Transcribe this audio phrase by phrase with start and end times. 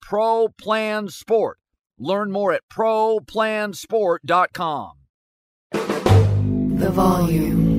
[0.00, 1.58] Pro Plan Sport.
[1.98, 4.92] Learn more at ProPlansport.com.
[5.72, 7.70] The volume.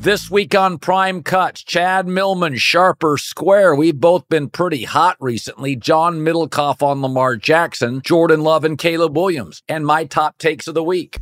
[0.00, 3.74] This week on Prime Cuts, Chad Millman, Sharp or Square.
[3.74, 5.76] We've both been pretty hot recently.
[5.76, 9.62] John Middlekauff on Lamar Jackson, Jordan Love, and Caleb Williams.
[9.68, 11.18] And my top takes of the week.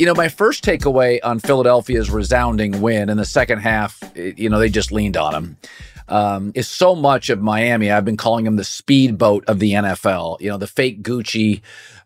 [0.00, 4.58] You know, my first takeaway on Philadelphia's resounding win in the second half, you know,
[4.58, 5.56] they just leaned on him.
[6.08, 7.90] Um, is so much of Miami.
[7.90, 10.40] I've been calling them the speedboat of the NFL.
[10.40, 11.60] You know, the fake Gucci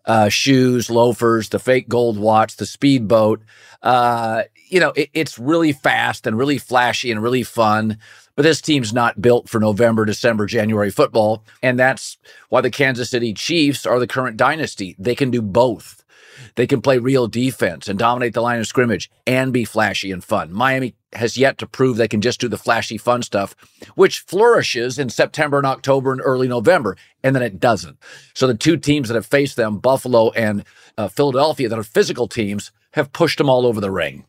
[0.07, 3.43] uh, shoes, loafers, the fake gold watch, the speedboat.
[3.81, 7.99] Uh, you know, it, it's really fast and really flashy and really fun.
[8.35, 11.45] But this team's not built for November, December, January football.
[11.63, 14.97] And that's why the Kansas City Chiefs are the current dynasty.
[14.99, 16.04] They can do both.
[16.57, 20.23] They can play real defense and dominate the line of scrimmage and be flashy and
[20.23, 20.53] fun.
[20.53, 23.55] Miami has yet to prove they can just do the flashy fun stuff,
[23.95, 27.99] which flourishes in September and October and early November, and then it doesn't.
[28.35, 30.65] So the two teams that have faced them, Buffalo and
[30.97, 34.25] uh, Philadelphia, that are physical teams, have pushed them all over the ring.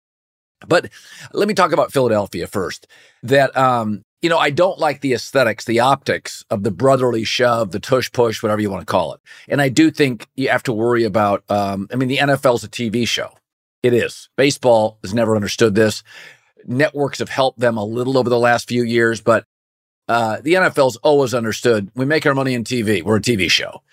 [0.68, 0.90] But
[1.34, 2.88] let me talk about Philadelphia first.
[3.22, 7.70] That um, you know, I don't like the aesthetics, the optics of the brotherly shove,
[7.70, 9.22] the tush push, whatever you want to call it.
[9.48, 12.68] And I do think you have to worry about, um, I mean, the NFL's a
[12.68, 13.30] TV show.
[13.84, 14.30] It is.
[14.36, 16.02] Baseball has never understood this.
[16.66, 19.46] Networks have helped them a little over the last few years, but
[20.08, 23.04] uh, the NFL's always understood we make our money in TV.
[23.04, 23.84] We're a TV show.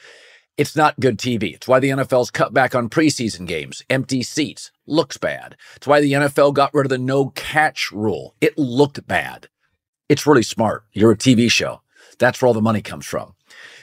[0.56, 1.52] It's not good TV.
[1.54, 5.58] It's why the NFL's cut back on preseason games, empty seats, looks bad.
[5.76, 8.34] It's why the NFL got rid of the no catch rule.
[8.40, 9.48] It looked bad.
[10.08, 10.84] It's really smart.
[10.92, 11.80] You're a TV show.
[12.18, 13.34] That's where all the money comes from.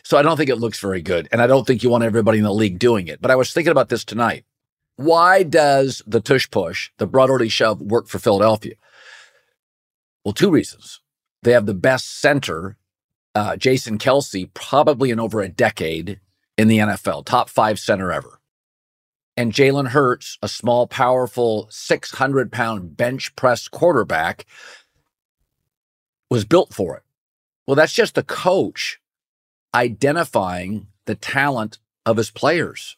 [0.04, 1.28] So I don't think it looks very good.
[1.32, 3.22] And I don't think you want everybody in the league doing it.
[3.22, 4.46] But I was thinking about this tonight.
[4.96, 8.76] Why does the tush push, the brotherly shove, work for Philadelphia?
[10.24, 11.00] Well, two reasons.
[11.44, 12.78] They have the best center,
[13.34, 16.20] uh, Jason Kelce, probably in over a decade
[16.58, 18.42] in the NFL, top five center ever.
[19.38, 24.46] And Jalen Hurts, a small, powerful 600 pound bench press quarterback
[26.30, 27.04] was built for it.
[27.68, 29.00] Well, that's just the coach
[29.74, 32.98] identifying the talent of his players.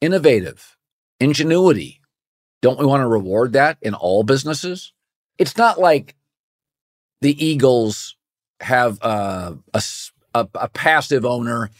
[0.00, 0.76] Innovative,
[1.20, 2.00] ingenuity.
[2.62, 4.92] Don't we want to reward that in all businesses?
[5.38, 6.14] It's not like
[7.20, 8.16] the Eagles
[8.60, 9.82] have uh, a,
[10.34, 11.70] a, a passive owner.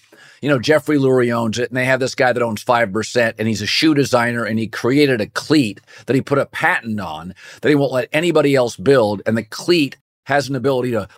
[0.40, 3.48] You know, Jeffrey Lurie owns it, and they have this guy that owns 5%, and
[3.48, 7.34] he's a shoe designer, and he created a cleat that he put a patent on
[7.60, 9.22] that he won't let anybody else build.
[9.26, 9.96] And the cleat
[10.28, 11.08] has an ability to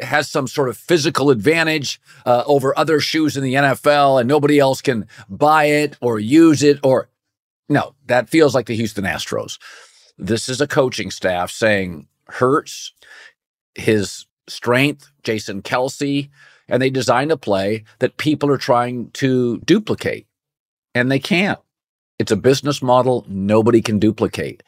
[0.00, 4.58] has some sort of physical advantage uh, over other shoes in the NFL, and nobody
[4.58, 6.78] else can buy it or use it.
[6.82, 7.10] Or
[7.68, 9.58] no, that feels like the Houston Astros.
[10.16, 12.94] This is a coaching staff saying Hurts,
[13.74, 16.30] his strength, Jason Kelce,
[16.66, 20.26] and they designed a play that people are trying to duplicate,
[20.94, 21.60] and they can't.
[22.18, 24.62] It's a business model nobody can duplicate.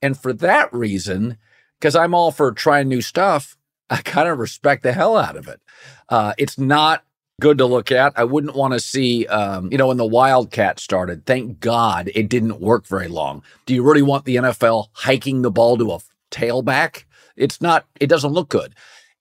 [0.00, 1.36] And for that reason,
[1.84, 3.58] because I'm all for trying new stuff.
[3.90, 5.60] I kind of respect the hell out of it.
[6.08, 7.04] Uh, it's not
[7.42, 8.14] good to look at.
[8.16, 12.30] I wouldn't want to see, um, you know, when the Wildcat started, thank God it
[12.30, 13.42] didn't work very long.
[13.66, 15.98] Do you really want the NFL hiking the ball to a
[16.30, 17.04] tailback?
[17.36, 18.74] It's not, it doesn't look good.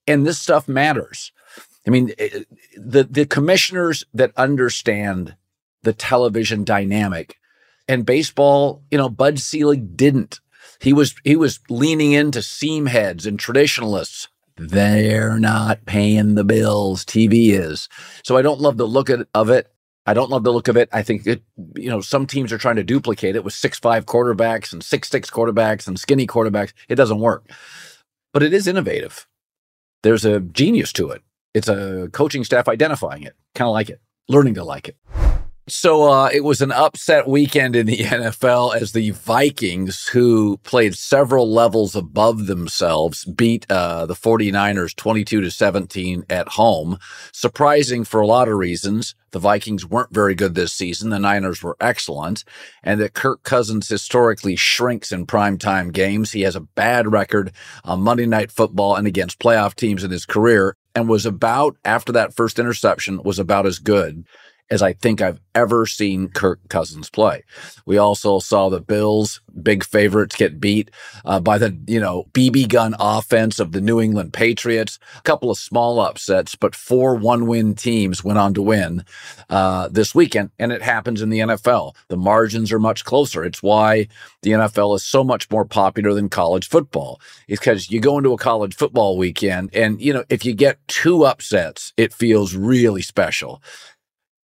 [0.08, 1.34] And this stuff matters.
[1.86, 5.36] I mean, it, the, the commissioners that understand
[5.82, 7.36] the television dynamic
[7.90, 10.40] and baseball, you know, Bud Selig didn't.
[10.84, 14.28] He was he was leaning into seam heads and traditionalists.
[14.58, 17.06] They're not paying the bills.
[17.06, 17.88] TV is.
[18.26, 19.72] So I don't love the look of it.
[20.06, 20.90] I don't love the look of it.
[20.92, 21.42] I think it,
[21.78, 25.08] you know, some teams are trying to duplicate it with six five quarterbacks and six
[25.10, 26.74] six quarterbacks and skinny quarterbacks.
[26.90, 27.50] It doesn't work,
[28.34, 29.26] but it is innovative.
[30.02, 31.22] There's a genius to it.
[31.54, 34.98] It's a coaching staff identifying it, kind of like it, learning to like it.
[35.70, 40.94] So uh, it was an upset weekend in the NFL as the Vikings, who played
[40.94, 46.98] several levels above themselves, beat uh, the 49ers 22 to 17 at home.
[47.32, 49.16] Surprising for a lot of reasons.
[49.32, 51.12] The Vikings weren't very good this season.
[51.12, 52.44] The Niners were excellent.
[52.84, 56.34] And that Kirk Cousins historically shrinks in primetime games.
[56.34, 57.54] He has a bad record
[57.86, 62.12] on Monday Night Football and against playoff teams in his career and was about, after
[62.12, 64.26] that first interception, was about as good
[64.70, 67.44] as I think I've ever seen Kirk Cousins play.
[67.86, 70.90] We also saw the Bills, big favorites, get beat
[71.26, 74.98] uh, by the, you know, BB gun offense of the New England Patriots.
[75.18, 79.06] A couple of small upsets, but four one win teams went on to win
[79.50, 80.50] uh, this weekend.
[80.58, 81.96] And it happens in the NFL.
[82.08, 83.44] The margins are much closer.
[83.44, 84.08] It's why
[84.42, 87.22] the NFL is so much more popular than college football.
[87.48, 90.80] It's because you go into a college football weekend and, you know, if you get
[90.88, 93.62] two upsets, it feels really special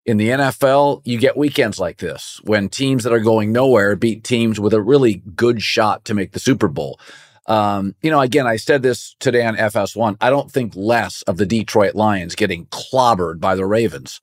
[0.06, 4.24] in the NFL, you get weekends like this when teams that are going nowhere beat
[4.24, 6.98] teams with a really good shot to make the Super Bowl.
[7.46, 10.16] Um, you know, again, I said this today on FS1.
[10.20, 14.20] I don't think less of the Detroit Lions getting clobbered by the Ravens.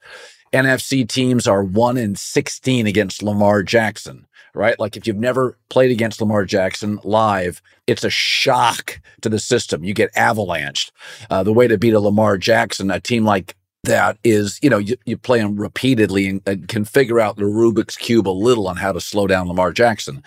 [0.53, 4.79] NFC teams are one in 16 against Lamar Jackson, right?
[4.79, 9.83] Like if you've never played against Lamar Jackson live, it's a shock to the system.
[9.83, 10.91] You get avalanched.
[11.29, 14.77] Uh, the way to beat a Lamar Jackson, a team like that is, you know,
[14.77, 18.67] you, you play them repeatedly and, and, can figure out the Rubik's Cube a little
[18.67, 20.23] on how to slow down Lamar Jackson.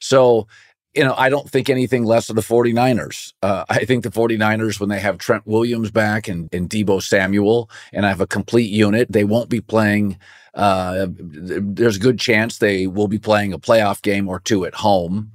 [0.00, 0.46] So,
[0.94, 3.32] you know, I don't think anything less of the 49ers.
[3.42, 7.70] Uh, I think the 49ers, when they have Trent Williams back and, and Deebo Samuel
[7.92, 10.18] and I have a complete unit, they won't be playing.
[10.54, 14.74] Uh, there's a good chance they will be playing a playoff game or two at
[14.74, 15.32] home.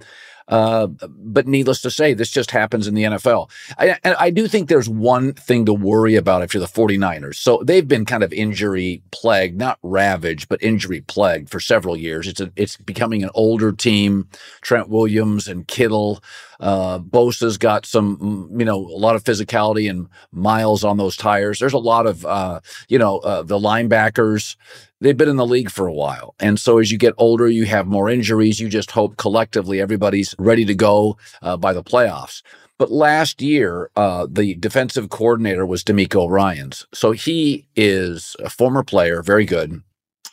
[0.48, 3.50] Uh, but needless to say, this just happens in the NFL.
[3.78, 7.36] I, and I do think there's one thing to worry about if you're the 49ers.
[7.36, 12.28] So they've been kind of injury plagued, not ravaged, but injury plagued for several years.
[12.28, 14.28] It's a, it's becoming an older team.
[14.62, 16.24] Trent Williams and Kittle,
[16.60, 21.60] uh, Bosa's got some, you know, a lot of physicality and miles on those tires.
[21.60, 24.56] There's a lot of, uh, you know, uh, the linebackers
[25.02, 26.36] they've been in the league for a while.
[26.40, 28.60] And so as you get older, you have more injuries.
[28.60, 32.42] You just hope collectively everybody's ready to go uh, by the playoffs.
[32.78, 36.86] But last year, uh, the defensive coordinator was DeMeco Ryans.
[36.94, 39.82] So he is a former player, very good.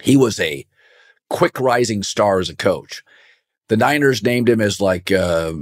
[0.00, 0.66] He was a
[1.30, 3.04] quick rising star as a coach.
[3.69, 5.52] The Niners named him as like, uh,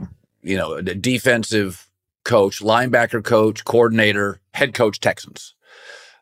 [0.43, 1.89] you know, defensive
[2.25, 5.55] coach, linebacker coach, coordinator, head coach, Texans.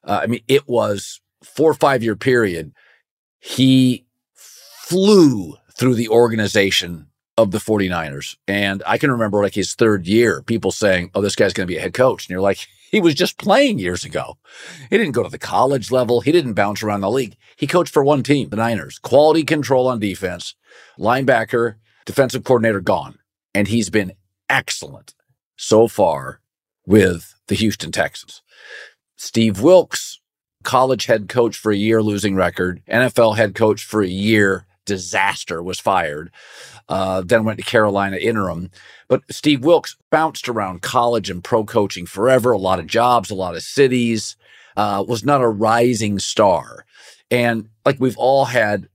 [0.05, 2.73] Uh, I mean, it was four or five year period,
[3.38, 7.06] he flew through the organization
[7.37, 8.37] of the 49ers.
[8.49, 11.73] And I can remember like his third year, people saying, Oh, this guy's going to
[11.73, 12.25] be a head coach.
[12.26, 14.38] And you're like, he was just playing years ago.
[14.91, 16.21] He didn't go to the college level.
[16.21, 17.37] He didn't bounce around the league.
[17.56, 18.99] He coached for one team, the Niners.
[18.99, 20.55] Quality control on defense,
[20.99, 21.76] linebacker,
[22.06, 23.19] defensive coordinator gone.
[23.59, 24.13] And he's been
[24.49, 25.17] excellent
[25.57, 26.39] so far
[26.87, 28.41] with the Houston Texans.
[29.17, 30.21] Steve Wilks
[30.62, 35.61] college head coach for a year, losing record, NFL head coach for a year, disaster,
[35.61, 36.31] was fired.
[36.88, 38.71] Uh, then went to Carolina interim.
[39.09, 43.35] But Steve Wilks bounced around college and pro coaching forever, a lot of jobs, a
[43.35, 44.37] lot of cities,
[44.77, 46.87] uh, was not a rising star.
[47.29, 48.88] And like we've all had,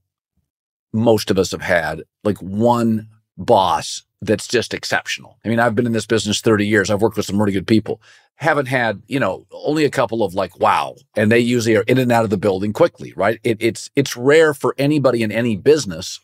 [0.94, 5.38] most of us have had like one boss that's just exceptional.
[5.44, 6.90] I mean, I've been in this business 30 years.
[6.90, 8.02] I've worked with some really good people
[8.36, 10.96] haven't had, you know, only a couple of like, wow.
[11.16, 13.40] And they usually are in and out of the building quickly, right?
[13.44, 16.20] It, it's, it's rare for anybody in any business.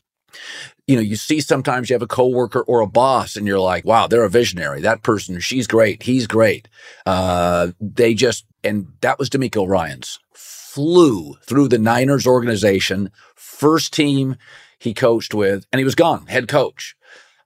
[0.87, 3.85] You know, you see sometimes you have a coworker or a boss and you're like,
[3.85, 4.81] wow, they're a visionary.
[4.81, 6.03] That person, she's great.
[6.03, 6.67] He's great.
[7.05, 14.35] Uh, they just, and that was DeMeco Ryans flew through the Niners organization, first team
[14.77, 16.95] he coached with, and he was gone, head coach.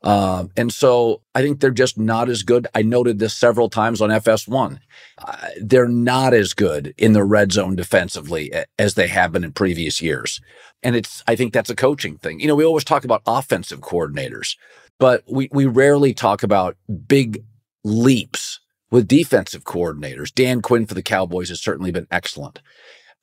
[0.03, 2.67] Um, and so I think they're just not as good.
[2.75, 4.79] I noted this several times on FS1.
[5.17, 9.53] Uh, they're not as good in the red zone defensively as they have been in
[9.53, 10.41] previous years.
[10.83, 12.41] And it's, I think that's a coaching thing.
[12.41, 14.57] You know, we always talk about offensive coordinators,
[14.99, 16.75] but we, we rarely talk about
[17.07, 17.41] big
[17.85, 18.59] leaps
[18.91, 20.33] with defensive coordinators.
[20.33, 22.61] Dan Quinn for the Cowboys has certainly been excellent.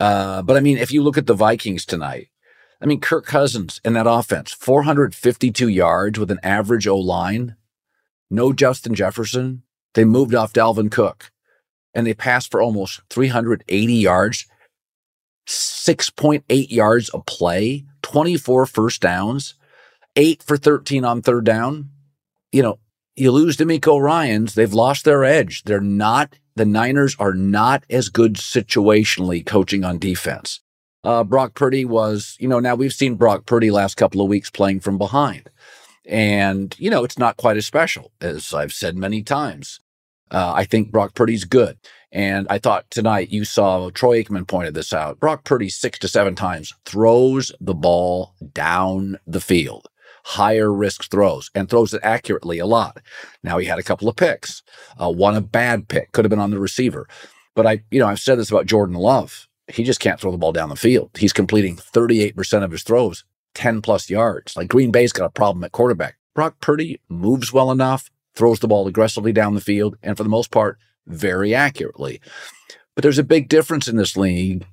[0.00, 2.28] Uh, but I mean, if you look at the Vikings tonight,
[2.80, 7.56] I mean, Kirk Cousins in that offense, 452 yards with an average O line,
[8.30, 9.62] no Justin Jefferson.
[9.94, 11.30] They moved off Dalvin Cook.
[11.94, 14.46] and they passed for almost 380 yards,
[15.46, 19.54] 6.8 yards a play, 24 first downs,
[20.16, 21.90] eight for 13 on third down.
[22.52, 22.78] You know,
[23.16, 25.64] you lose DeMeco Ryans, they've lost their edge.
[25.64, 30.60] They're not, the Niners are not as good situationally coaching on defense.
[31.02, 34.50] Uh, Brock Purdy was, you know, now we've seen Brock Purdy last couple of weeks
[34.50, 35.48] playing from behind.
[36.06, 39.80] And, you know, it's not quite as special as I've said many times.
[40.30, 41.78] Uh, I think Brock Purdy's good.
[42.12, 45.20] And I thought tonight you saw Troy Aikman pointed this out.
[45.20, 49.88] Brock Purdy six to seven times throws the ball down the field,
[50.24, 53.00] higher risk throws, and throws it accurately a lot.
[53.42, 54.62] Now he had a couple of picks,
[55.00, 57.08] uh, one a bad pick, could have been on the receiver.
[57.54, 59.48] But I, you know, I've said this about Jordan Love.
[59.72, 61.10] He just can't throw the ball down the field.
[61.18, 63.24] He's completing 38% of his throws,
[63.54, 64.56] 10 plus yards.
[64.56, 66.16] Like Green Bay's got a problem at quarterback.
[66.34, 70.28] Brock Purdy moves well enough, throws the ball aggressively down the field, and for the
[70.28, 72.20] most part, very accurately.
[72.94, 74.66] But there's a big difference in this league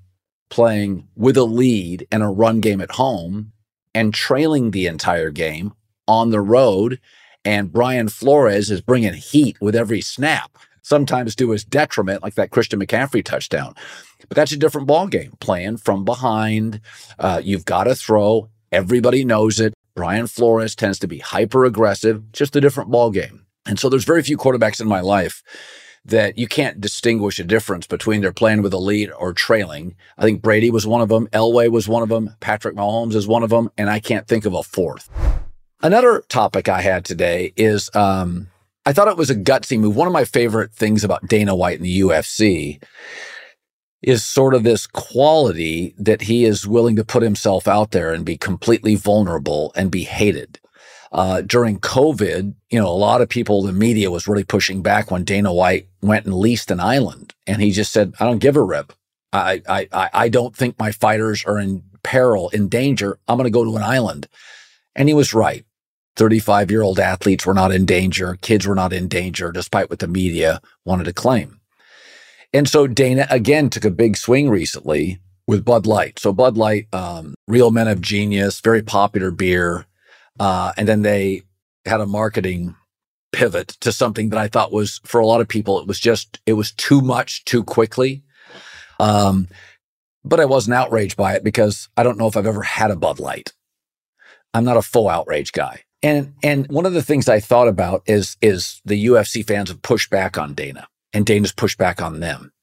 [0.50, 3.52] playing with a lead and a run game at home
[3.94, 5.74] and trailing the entire game
[6.08, 7.00] on the road.
[7.44, 12.52] And Brian Flores is bringing heat with every snap, sometimes to his detriment, like that
[12.52, 13.74] Christian McCaffrey touchdown.
[14.28, 15.34] But that's a different ball game.
[15.40, 16.82] Playing from behind,
[17.20, 18.50] uh, you've got to throw.
[18.72, 19.74] Everybody knows it.
[19.96, 22.32] Brian Flores tends to be hyper aggressive.
[22.32, 23.46] Just a different ball game.
[23.66, 25.44] And so there's very few quarterbacks in my life
[26.06, 29.96] that you can't distinguish a difference between they're playing with a lead or trailing.
[30.18, 31.28] I think Brady was one of them.
[31.28, 32.36] Elway was one of them.
[32.40, 33.70] Patrick Mahomes is one of them.
[33.78, 35.10] And I can't think of a fourth.
[35.82, 38.48] Another topic I had today is um,
[38.86, 39.96] I thought it was a gutsy move.
[39.96, 42.82] One of my favorite things about Dana White in the UFC
[44.02, 48.26] is sort of this quality that he is willing to put himself out there and
[48.26, 50.60] be completely vulnerable and be hated
[51.12, 55.10] uh, during COVID, you know, a lot of people, the media was really pushing back
[55.10, 57.34] when Dana White went and leased an island.
[57.46, 58.94] And he just said, I don't give a rip.
[59.34, 63.20] I, I, I don't think my fighters are in peril, in danger.
[63.28, 64.28] I'm going to go to an island.
[64.96, 65.66] And he was right.
[66.16, 68.38] 35 year old athletes were not in danger.
[68.42, 71.57] Kids were not in danger, despite what the media wanted to claim.
[72.58, 76.18] And so Dana again took a big swing recently with Bud Light.
[76.18, 79.86] So Bud Light, um, Real Men of Genius, very popular beer.
[80.40, 81.44] Uh, and then they
[81.86, 82.76] had a marketing
[83.32, 86.40] pivot to something that I thought was for a lot of people, it was just,
[86.48, 88.24] it was too much too quickly.
[89.00, 89.50] Um,
[90.26, 92.96] but I wasn't outraged by it because I don't know if I've ever had a
[92.96, 93.54] Bud Light.
[94.56, 95.84] I'm not a full outrage guy.
[96.02, 99.84] And and one of the things I thought about is is the UFC fans have
[99.84, 102.54] pushed back on Dana and Dana's pushback on them.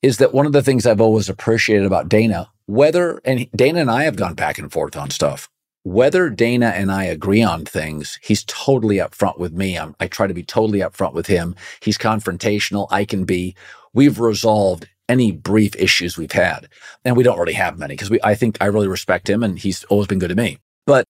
[0.00, 3.90] Is that one of the things I've always appreciated about Dana, whether and Dana and
[3.90, 5.48] I have gone back and forth on stuff
[5.84, 9.78] whether Dana and I agree on things, he's totally upfront with me.
[9.78, 11.54] I'm, i try to be totally upfront with him.
[11.80, 12.88] He's confrontational.
[12.90, 13.54] I can be.
[13.92, 16.68] We've resolved any brief issues we've had,
[17.04, 18.18] and we don't really have many because we.
[18.24, 20.58] I think I really respect him, and he's always been good to me.
[20.86, 21.04] But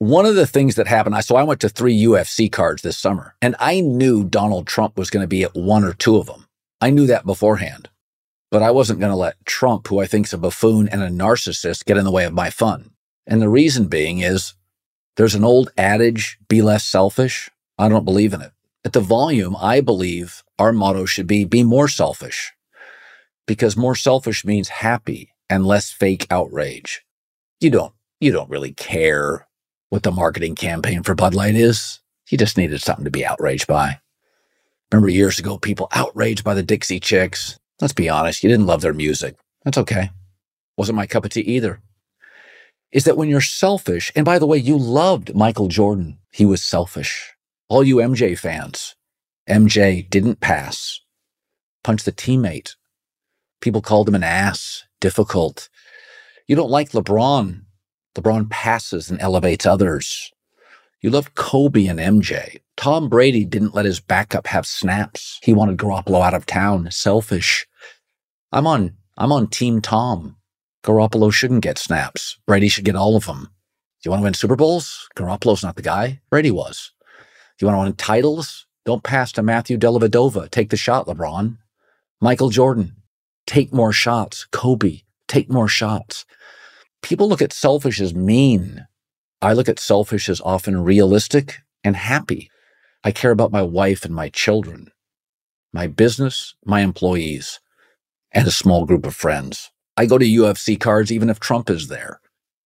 [0.00, 2.96] one of the things that happened, I so I went to three UFC cards this
[2.96, 6.24] summer, and I knew Donald Trump was going to be at one or two of
[6.24, 6.46] them.
[6.80, 7.90] I knew that beforehand,
[8.50, 11.84] but I wasn't going to let Trump, who I think's a buffoon and a narcissist,
[11.84, 12.92] get in the way of my fun.
[13.26, 14.54] And the reason being is
[15.16, 17.50] there's an old adage, be less selfish.
[17.78, 18.52] I don't believe in it.
[18.86, 22.54] At the volume, I believe our motto should be be more selfish
[23.46, 27.04] because more selfish means happy and less fake outrage.
[27.60, 29.46] You don't, you don't really care
[29.90, 32.00] what the marketing campaign for Bud Light is.
[32.26, 34.00] He just needed something to be outraged by.
[34.90, 37.58] Remember years ago, people outraged by the Dixie Chicks.
[37.80, 39.36] Let's be honest, you didn't love their music.
[39.64, 40.10] That's okay.
[40.76, 41.80] Wasn't my cup of tea either
[42.92, 46.18] is that when you're selfish, and by the way, you loved Michael Jordan.
[46.32, 47.32] He was selfish.
[47.68, 48.96] All you MJ fans,
[49.48, 51.00] MJ didn't pass,
[51.84, 52.74] punched the teammate.
[53.60, 55.68] People called him an ass, difficult.
[56.48, 57.62] You don't like LeBron.
[58.14, 60.32] LeBron passes and elevates others.
[61.00, 62.60] You loved Kobe and MJ.
[62.76, 65.38] Tom Brady didn't let his backup have snaps.
[65.42, 66.90] He wanted Garoppolo out of town.
[66.90, 67.66] Selfish.
[68.52, 70.36] I'm on, I'm on team Tom.
[70.82, 72.38] Garoppolo shouldn't get snaps.
[72.46, 73.44] Brady should get all of them.
[73.44, 75.08] Do you want to win Super Bowls?
[75.14, 76.20] Garoppolo's not the guy.
[76.30, 76.92] Brady was.
[77.58, 78.66] Do you want to win titles?
[78.86, 80.50] Don't pass to Matthew Dellavedova.
[80.50, 81.58] Take the shot, LeBron.
[82.20, 82.96] Michael Jordan,
[83.46, 84.46] take more shots.
[84.52, 86.24] Kobe, take more shots.
[87.02, 88.86] People look at selfish as mean.
[89.42, 92.50] I look at selfish as often realistic and happy.
[93.02, 94.90] I care about my wife and my children,
[95.72, 97.60] my business, my employees,
[98.32, 99.70] and a small group of friends.
[99.96, 102.20] I go to UFC cards even if Trump is there.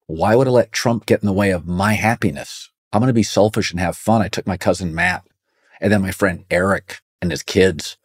[0.07, 2.71] Why would I let Trump get in the way of my happiness?
[2.93, 4.23] I'm going to be selfish and have fun.
[4.23, 5.25] I took my cousin Matt
[5.81, 7.97] and then my friend Eric and his kids.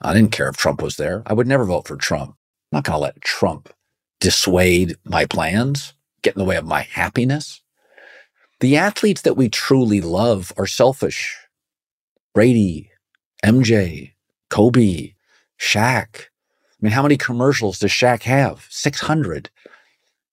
[0.00, 1.22] I didn't care if Trump was there.
[1.26, 2.30] I would never vote for Trump.
[2.30, 3.72] I'm not going to let Trump
[4.20, 7.62] dissuade my plans, get in the way of my happiness.
[8.60, 11.36] The athletes that we truly love are selfish.
[12.34, 12.90] Brady,
[13.44, 14.12] MJ,
[14.50, 15.14] Kobe,
[15.58, 16.20] Shaq.
[16.20, 18.66] I mean, how many commercials does Shaq have?
[18.70, 19.50] 600.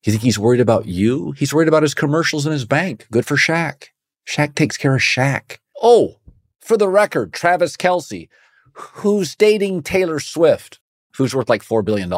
[0.03, 1.31] You think he's worried about you?
[1.31, 3.07] He's worried about his commercials in his bank.
[3.11, 3.87] Good for Shaq.
[4.27, 5.57] Shaq takes care of Shaq.
[5.81, 6.17] Oh,
[6.61, 8.29] for the record, Travis Kelce,
[8.73, 10.79] who's dating Taylor Swift,
[11.17, 12.11] who's worth like $4 billion.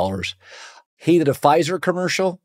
[0.99, 2.41] He did a Pfizer commercial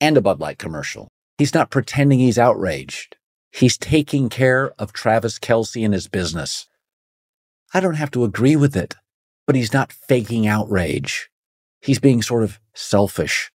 [0.00, 1.08] and a Bud Light commercial.
[1.36, 3.16] He's not pretending he's outraged.
[3.52, 6.66] He's taking care of Travis Kelce and his business.
[7.74, 8.94] I don't have to agree with it,
[9.46, 11.28] but he's not faking outrage.
[11.82, 13.52] He's being sort of selfish.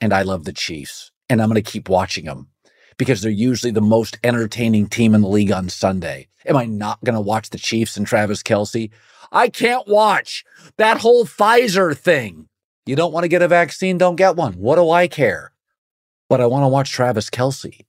[0.00, 2.48] And I love the Chiefs, and I'm going to keep watching them
[2.96, 6.28] because they're usually the most entertaining team in the league on Sunday.
[6.46, 8.90] Am I not going to watch the Chiefs and Travis Kelce?
[9.30, 10.44] I can't watch
[10.78, 12.48] that whole Pfizer thing.
[12.88, 14.54] You don't want to get a vaccine, don't get one.
[14.54, 15.52] What do I care?
[16.30, 17.84] But I want to watch Travis Kelce.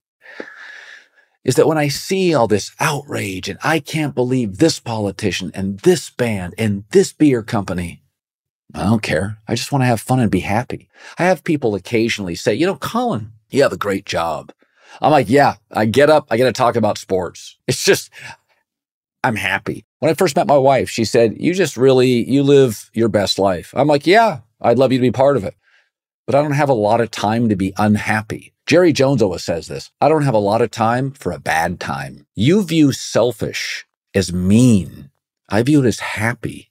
[1.45, 5.79] Is that when I see all this outrage and I can't believe this politician and
[5.79, 8.03] this band and this beer company,
[8.75, 9.37] I don't care.
[9.47, 10.89] I just want to have fun and be happy.
[11.17, 14.51] I have people occasionally say, you know, Colin, you have a great job.
[15.01, 17.57] I'm like, yeah, I get up, I get to talk about sports.
[17.69, 18.09] It's just,
[19.23, 19.85] I'm happy.
[19.99, 23.39] When I first met my wife, she said, you just really, you live your best
[23.39, 23.73] life.
[23.77, 25.55] I'm like, yeah, I'd love you to be part of it.
[26.25, 28.53] But I don't have a lot of time to be unhappy.
[28.67, 31.79] Jerry Jones always says this I don't have a lot of time for a bad
[31.79, 32.27] time.
[32.35, 35.09] You view selfish as mean.
[35.49, 36.69] I view it as happy.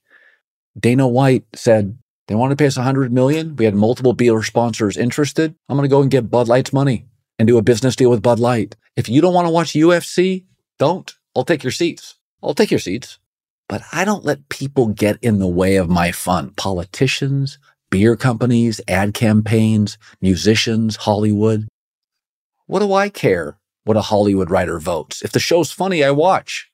[0.79, 3.57] Dana White said, they want to pay us 100 million.
[3.57, 5.55] We had multiple beer sponsors interested.
[5.69, 7.07] I'm going to go and get Bud Light's money
[7.39, 8.77] and do a business deal with Bud Light.
[8.97, 10.45] If you don't want to watch UFC,
[10.79, 11.13] don't.
[11.35, 12.17] I'll take your seats.
[12.43, 13.19] I'll take your seats.
[13.69, 16.51] But I don't let people get in the way of my fun.
[16.57, 17.59] Politicians,
[17.91, 21.69] beer companies, ad campaigns, musicians, Hollywood.
[22.67, 25.23] What do I care what a Hollywood writer votes?
[25.23, 26.71] If the show's funny, I watch.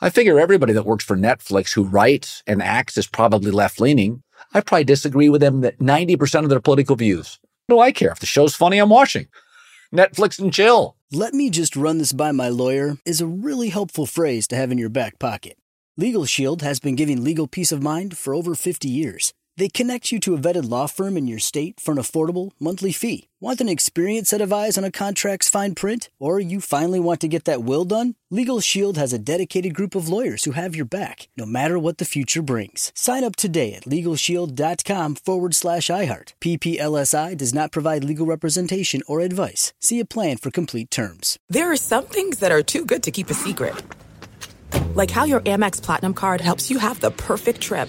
[0.00, 4.22] I figure everybody that works for Netflix who writes and acts is probably left leaning.
[4.54, 7.40] I probably disagree with them that 90% of their political views.
[7.66, 8.12] What do I care?
[8.12, 9.26] If the show's funny, I'm watching.
[9.92, 10.96] Netflix and chill.
[11.10, 14.70] Let me just run this by my lawyer is a really helpful phrase to have
[14.70, 15.56] in your back pocket.
[15.96, 19.34] Legal Shield has been giving legal peace of mind for over 50 years.
[19.58, 22.92] They connect you to a vetted law firm in your state for an affordable monthly
[22.92, 23.26] fee.
[23.40, 26.10] Want an experienced set of eyes on a contract's fine print?
[26.20, 28.14] Or you finally want to get that will done?
[28.30, 31.98] Legal Shield has a dedicated group of lawyers who have your back, no matter what
[31.98, 32.92] the future brings.
[32.94, 36.34] Sign up today at LegalShield.com forward slash iHeart.
[36.40, 39.72] PPLSI does not provide legal representation or advice.
[39.80, 41.36] See a plan for complete terms.
[41.48, 43.74] There are some things that are too good to keep a secret.
[44.94, 47.88] Like how your Amex Platinum card helps you have the perfect trip.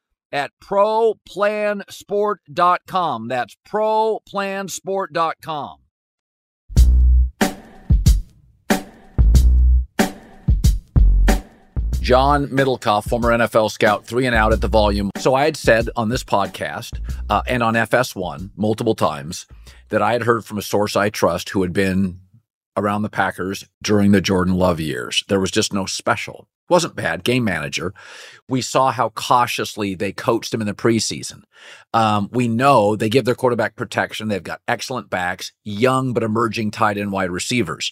[0.31, 3.27] at ProPlansport.com.
[3.27, 5.77] That's ProPlansport.com.
[12.01, 15.11] John Middlekauff, former NFL scout, three and out at the volume.
[15.17, 19.45] So I had said on this podcast uh, and on FS1 multiple times
[19.89, 22.19] that I had heard from a source I trust who had been
[22.75, 25.23] around the Packers during the Jordan Love years.
[25.27, 27.93] There was just no special wasn't bad game manager.
[28.47, 31.43] We saw how cautiously they coached him in the preseason.
[31.93, 34.29] Um, we know they give their quarterback protection.
[34.29, 37.91] They've got excellent backs, young but emerging tight end wide receivers.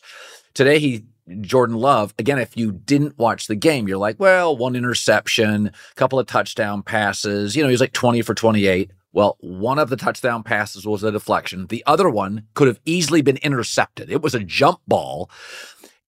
[0.53, 1.03] Today, he
[1.41, 5.95] Jordan Love, again, if you didn't watch the game, you're like, well, one interception, a
[5.95, 7.55] couple of touchdown passes.
[7.55, 8.91] You know, he's like 20 for 28.
[9.11, 11.67] Well, one of the touchdown passes was a deflection.
[11.67, 14.09] The other one could have easily been intercepted.
[14.09, 15.29] It was a jump ball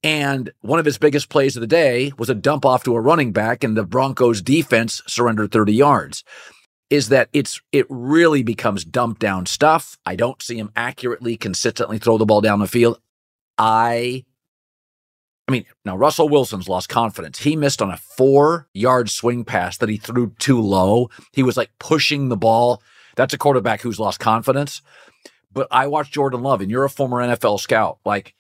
[0.04, 3.02] and one of his biggest plays of the day was a dump off to a
[3.02, 6.24] running back, and the Broncos defense surrendered 30 yards.
[6.90, 9.98] is that it's it really becomes dump down stuff.
[10.06, 13.00] I don't see him accurately, consistently throw the ball down the field.
[13.58, 14.26] I
[15.48, 17.40] I mean, now Russell Wilson's lost confidence.
[17.40, 21.10] He missed on a four yard swing pass that he threw too low.
[21.34, 22.82] He was like pushing the ball.
[23.16, 24.82] That's a quarterback who's lost confidence.
[25.54, 28.00] But I watched Jordan Love, and you're a former NFL scout.
[28.06, 28.34] Like,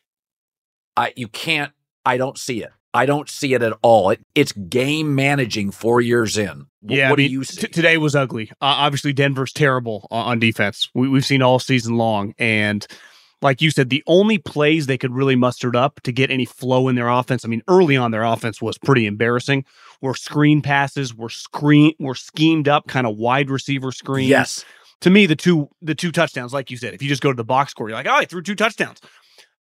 [0.97, 1.71] I you can't.
[2.05, 2.71] I don't see it.
[2.93, 4.09] I don't see it at all.
[4.09, 6.65] It, it's game managing four years in.
[6.83, 7.61] Yeah, what I mean, do you see?
[7.61, 8.49] t- today was ugly.
[8.53, 10.89] Uh, obviously, Denver's terrible on, on defense.
[10.93, 12.85] We, we've seen all season long, and
[13.41, 16.89] like you said, the only plays they could really muster up to get any flow
[16.89, 17.45] in their offense.
[17.45, 19.63] I mean, early on, their offense was pretty embarrassing.
[20.01, 24.29] Were screen passes, were screen, were schemed up, kind of wide receiver screens.
[24.29, 24.65] yes,
[25.01, 27.37] To me, the two the two touchdowns, like you said, if you just go to
[27.37, 28.99] the box score, you're like, oh, I threw two touchdowns.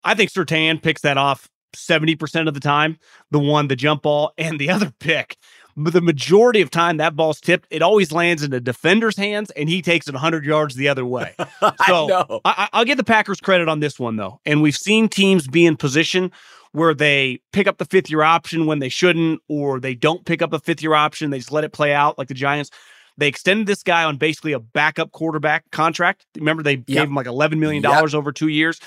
[0.04, 2.98] I think Surtain picks that off 70% of the time,
[3.32, 5.38] the one, the jump ball, and the other pick.
[5.76, 9.50] But the majority of time that ball's tipped, it always lands in the defender's hands
[9.52, 11.34] and he takes it 100 yards the other way.
[11.62, 12.42] I So know.
[12.46, 14.40] I, I'll give the Packers credit on this one, though.
[14.46, 16.32] And we've seen teams be in position
[16.74, 20.44] where they pick up the fifth year option when they shouldn't, or they don't pick
[20.44, 21.32] up a fifth year option.
[21.32, 22.70] They just let it play out like the Giants.
[23.18, 26.26] They extended this guy on basically a backup quarterback contract.
[26.38, 26.86] Remember, they Yep.
[26.88, 28.80] gave him like $11 million over two years.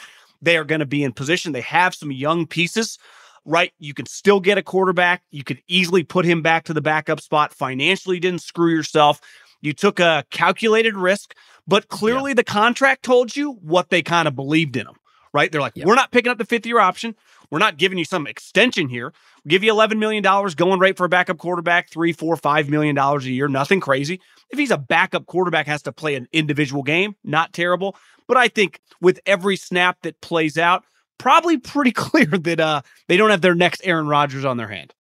[0.43, 1.53] They are going to be in position.
[1.53, 2.99] They have some young pieces,
[3.45, 3.73] right?
[3.79, 5.23] You can still get a quarterback.
[5.31, 7.53] You could easily put him back to the backup spot.
[7.53, 9.21] Financially, didn't screw yourself.
[9.63, 11.35] You took a calculated risk,
[11.67, 14.95] but clearly the contract told you what they kind of believed in him,
[15.33, 15.51] right?
[15.51, 15.87] They're like, Yep.
[15.87, 17.15] we're not picking up the fifth year option.
[17.51, 19.13] We're not giving you some extension here.
[19.45, 22.95] We'll give you $11 million going rate for a backup quarterback, three, four, five million
[22.95, 23.49] dollars a year.
[23.49, 24.21] Nothing crazy.
[24.51, 27.97] If he's a backup quarterback, has to play an individual game, not terrible.
[28.29, 30.85] But I think with every snap that plays out,
[31.19, 34.95] probably pretty clear that uh they don't have their next Aaron Rodgers on their hand.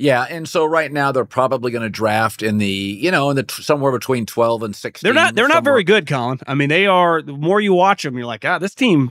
[0.00, 3.36] Yeah, and so right now they're probably going to draft in the you know in
[3.36, 5.08] the t- somewhere between twelve and sixteen.
[5.08, 6.38] They're not they're not very good, Colin.
[6.46, 9.10] I mean, they are the more you watch them, you're like, ah, this team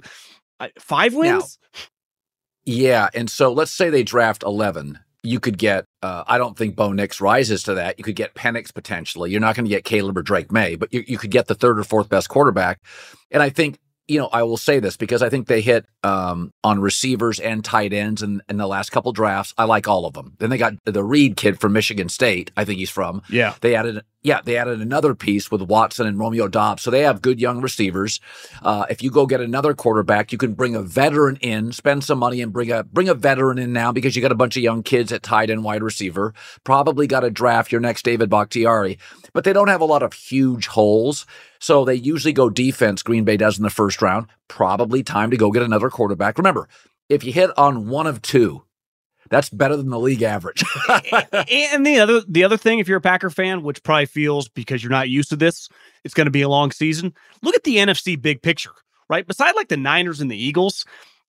[0.80, 1.60] five wins?
[2.63, 5.00] Yeah, and so let's say they draft eleven.
[5.28, 5.86] You could get.
[6.02, 7.98] Uh, I don't think Bo Nix rises to that.
[7.98, 9.32] You could get Penix potentially.
[9.32, 11.56] You're not going to get Caleb or Drake Maye, but you, you could get the
[11.56, 12.80] third or fourth best quarterback.
[13.32, 16.54] And I think you know I will say this because I think they hit um,
[16.63, 19.54] on receivers and tight ends in, in the last couple drafts.
[19.58, 20.34] I like all of them.
[20.40, 22.52] Then they got the Reed kid from Michigan State.
[22.56, 23.22] I think he's from.
[23.30, 23.56] Yeah.
[23.62, 26.82] They added, yeah, they added another piece with Watson and Romeo Doubs.
[26.82, 28.19] So they have good young receivers.
[28.62, 32.19] Uh, if you go get another quarterback, you can bring a veteran in, spend some
[32.19, 34.63] money, and bring a bring a veteran in now because you got a bunch of
[34.63, 36.34] young kids at tight end wide receiver.
[36.63, 38.97] Probably got to draft your next David Bakhtiari,
[39.34, 41.25] but they don't have a lot of huge holes.
[41.60, 43.03] So they usually go defense.
[43.03, 44.27] Green Bay does in the first round.
[44.47, 46.38] Probably time to go get another quarterback.
[46.38, 46.67] Remember,
[47.08, 48.63] if you hit on one of two,
[49.30, 50.63] that's better than the league average.
[51.52, 54.84] and the other the other thing, if you're a Packer fan, which probably feels because
[54.84, 55.70] you're not used to this,
[56.04, 57.13] it's going to be a long season.
[57.42, 58.72] Look at the NFC big picture,
[59.10, 59.26] right?
[59.26, 60.86] Beside like the Niners and the Eagles,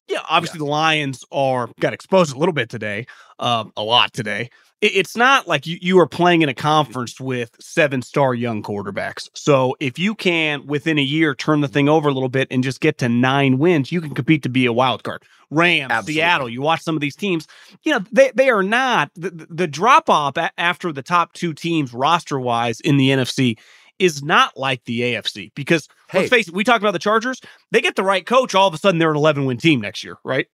[0.09, 3.07] yeah, obviously the Lions are got exposed a little bit today,
[3.39, 4.51] um, a lot today.
[4.81, 8.63] It- it's not like you you are playing in a conference with seven star young
[8.63, 9.29] quarterbacks.
[9.35, 12.63] So if you can within a year turn the thing over a little bit and
[12.63, 15.23] just get to nine wins, you can compete to be a wild card.
[15.51, 16.15] Rams, Absolutely.
[16.15, 16.49] Seattle.
[16.49, 17.47] You watch some of these teams
[17.83, 21.53] you know they they are not the, the- the drop off after the top two
[21.55, 23.59] teams roster wise in the NFC
[23.99, 26.19] is not like the AFC because Hey.
[26.21, 27.41] let's face it, we talked about the Chargers.
[27.73, 30.05] They get the right coach, all of a sudden they're an 11 win team next
[30.05, 30.47] year, right?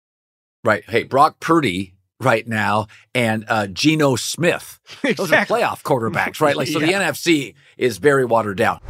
[0.65, 0.83] right.
[0.89, 4.81] Hey, Brock Purdy right now and uh, Geno Smith.
[5.03, 5.63] Those Exactly.
[5.63, 6.57] are playoff quarterbacks, right?
[6.57, 8.81] Like, so the NFC is very watered down.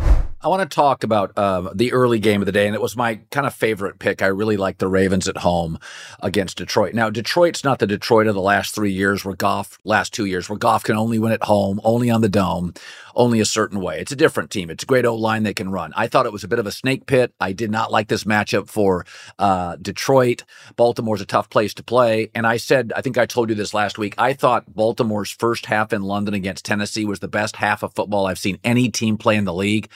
[0.40, 2.98] I want to talk about um, the early game of the day, and it was
[2.98, 4.20] my kind of favorite pick.
[4.20, 5.78] I really like the Ravens at home
[6.20, 6.92] against Detroit.
[6.92, 10.50] Now, Detroit's not the Detroit of the last three years where Goff, last two years,
[10.50, 12.74] where Goff can only win at home, only on the dome,
[13.16, 14.00] only a certain way.
[14.00, 14.70] It's a different team.
[14.70, 15.92] It's a great O line they can run.
[15.96, 17.32] I thought it was a bit of a snake pit.
[17.40, 19.06] I did not like this matchup for
[19.38, 20.44] uh, Detroit.
[20.76, 22.30] Baltimore's a tough place to play.
[22.34, 25.66] And I said, I think I told you this last week, I thought Baltimore's first
[25.66, 29.16] half in London against Tennessee was the best half of football I've seen any team
[29.16, 29.88] play in the league.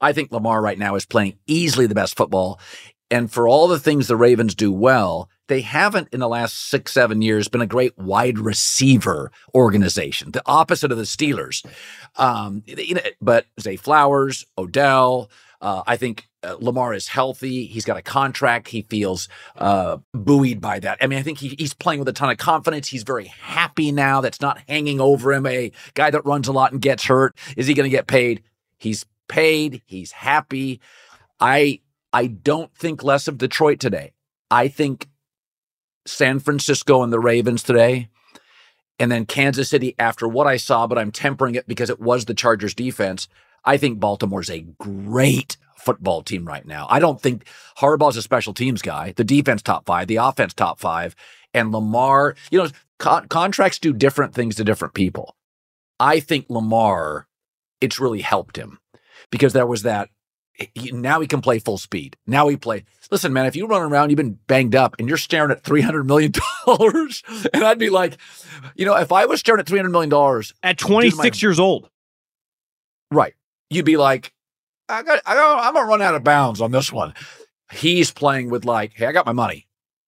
[0.00, 2.58] I think Lamar right now is playing easily the best football.
[3.10, 6.94] And for all the things the Ravens do well, they haven't in the last six,
[6.94, 11.62] seven years been a great wide receiver organization, the opposite of the Steelers.
[12.16, 17.66] Um, you know, but Zay Flowers, Odell, uh, I think uh, Lamar is healthy.
[17.66, 18.68] He's got a contract.
[18.68, 20.96] He feels uh, buoyed by that.
[21.02, 22.88] I mean, I think he, he's playing with a ton of confidence.
[22.88, 24.22] He's very happy now.
[24.22, 25.44] That's not hanging over him.
[25.44, 27.36] A guy that runs a lot and gets hurt.
[27.58, 28.42] Is he going to get paid?
[28.78, 29.82] He's paid.
[29.84, 30.80] He's happy.
[31.38, 34.14] I I don't think less of Detroit today.
[34.50, 35.08] I think
[36.06, 38.08] San Francisco and the Ravens today,
[38.98, 42.24] and then Kansas City after what I saw, but I'm tempering it because it was
[42.24, 43.28] the Chargers defense.
[43.64, 46.86] I think Baltimore's a great football team right now.
[46.90, 47.44] I don't think
[47.78, 49.12] Harbaugh's a special teams guy.
[49.16, 51.14] The defense top five, the offense top five,
[51.52, 52.36] and Lamar.
[52.50, 55.36] You know, con- contracts do different things to different people.
[55.98, 57.26] I think Lamar,
[57.80, 58.78] it's really helped him
[59.30, 60.08] because there was that.
[60.58, 62.16] Eh, he, now he can play full speed.
[62.26, 62.84] Now he play.
[63.10, 65.80] Listen, man, if you run around, you've been banged up, and you're staring at three
[65.82, 66.32] hundred million
[66.66, 68.16] dollars, and I'd be like,
[68.74, 71.60] you know, if I was staring at three hundred million dollars at twenty six years
[71.60, 71.88] old,
[73.10, 73.34] right?
[73.70, 74.32] You'd be like,
[74.88, 77.14] I got, I got, I'm gonna run out of bounds on this one.
[77.70, 79.66] He's playing with like, hey, I got my money.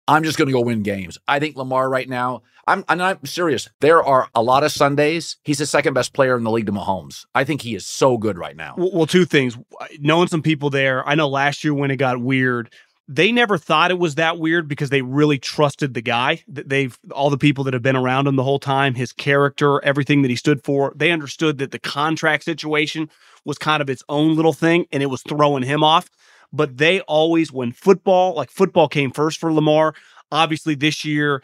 [0.09, 1.19] I'm just gonna go win games.
[1.29, 2.43] I think Lamar right now.
[2.67, 3.69] I'm, I'm serious.
[3.81, 5.37] There are a lot of Sundays.
[5.45, 7.27] He's the second best player in the league to Mahomes.
[7.35, 8.75] I think he is so good right now.
[8.77, 9.59] Well, well, two things.
[9.99, 12.73] Knowing some people there, I know last year when it got weird,
[13.09, 16.43] they never thought it was that weird because they really trusted the guy.
[16.47, 20.23] They've all the people that have been around him the whole time, his character, everything
[20.23, 20.93] that he stood for.
[20.95, 23.11] They understood that the contract situation
[23.45, 26.09] was kind of its own little thing and it was throwing him off.
[26.53, 29.95] But they always, when football, like football came first for Lamar,
[30.31, 31.43] obviously this year,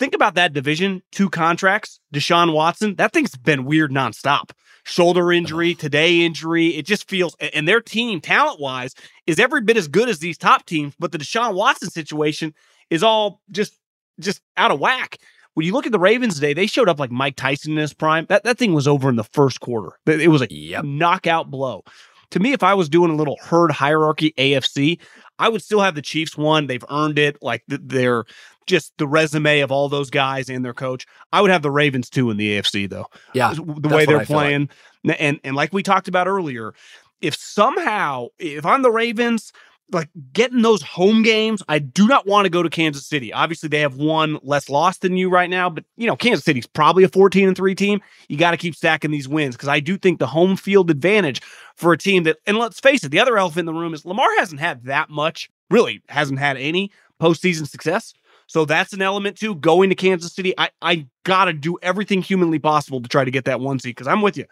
[0.00, 4.50] think about that division, two contracts, Deshaun Watson, that thing's been weird nonstop.
[4.82, 6.68] Shoulder injury, today injury.
[6.68, 8.94] It just feels, and their team, talent wise,
[9.26, 10.94] is every bit as good as these top teams.
[10.98, 12.54] But the Deshaun Watson situation
[12.88, 13.74] is all just
[14.18, 15.18] just out of whack.
[15.52, 17.92] When you look at the Ravens today, they showed up like Mike Tyson in his
[17.92, 18.24] prime.
[18.30, 19.98] That that thing was over in the first quarter.
[20.06, 20.82] It was a yep.
[20.82, 21.84] knockout blow.
[22.30, 24.98] To me, if I was doing a little herd hierarchy AFC,
[25.38, 26.68] I would still have the Chiefs one.
[26.68, 27.36] They've earned it.
[27.42, 28.24] Like they're
[28.70, 31.06] just the resume of all those guys and their coach.
[31.32, 33.06] I would have the Ravens too in the AFC though.
[33.34, 34.70] Yeah, the way they're playing,
[35.04, 35.16] like.
[35.20, 36.72] and and like we talked about earlier,
[37.20, 39.52] if somehow if I'm the Ravens,
[39.92, 43.32] like getting those home games, I do not want to go to Kansas City.
[43.32, 46.66] Obviously, they have one less loss than you right now, but you know, Kansas City's
[46.66, 48.00] probably a 14 and 3 team.
[48.28, 51.42] You got to keep stacking these wins because I do think the home field advantage
[51.76, 54.04] for a team that, and let's face it, the other elephant in the room is
[54.04, 58.14] Lamar hasn't had that much, really hasn't had any postseason success.
[58.50, 59.54] So that's an element too.
[59.54, 63.30] Going to Kansas City, I, I got to do everything humanly possible to try to
[63.30, 64.44] get that one seed because I'm with you.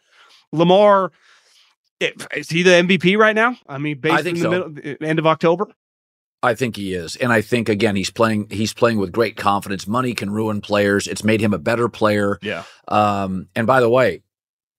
[0.53, 1.11] Lamar,
[2.01, 3.57] is he the MVP right now?
[3.69, 4.51] I mean, based I in the so.
[4.51, 5.67] middle, end of October.
[6.45, 8.47] I think he is, and I think again he's playing.
[8.51, 9.89] He's playing with great confidence.
[9.89, 11.09] Money can ruin players.
[11.09, 12.39] It's made him a better player.
[12.41, 12.63] Yeah.
[12.87, 14.23] Um, and by the way,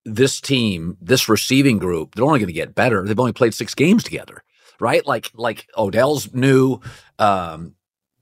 [0.05, 3.05] this team, this receiving group, they're only going to get better.
[3.05, 4.45] They've only played six games together,
[4.79, 5.05] right?
[5.05, 6.79] Like like Odell's new.
[7.17, 7.75] Um,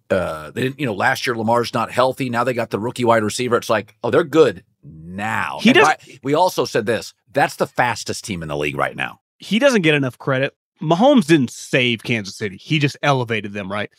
[0.10, 0.80] uh, they didn't.
[0.80, 2.30] You know, last year Lamar's not healthy.
[2.30, 3.58] Now they got the rookie wide receiver.
[3.58, 5.60] It's like, oh, they're good now.
[5.62, 5.86] He does.
[5.86, 7.14] By, we also said this.
[7.32, 9.20] That's the fastest team in the league right now.
[9.38, 10.56] He doesn't get enough credit.
[10.82, 12.58] Mahomes didn't save Kansas City.
[12.58, 13.90] He just elevated them, right?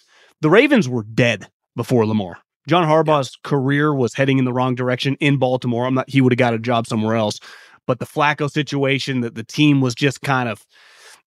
[0.41, 2.39] The Ravens were dead before Lamar.
[2.69, 3.49] John Harbaugh's yeah.
[3.49, 5.87] career was heading in the wrong direction in Baltimore.
[5.87, 7.41] I'm not he would have got a job somewhere else.
[7.87, 10.67] But the Flacco situation that the team was just kind of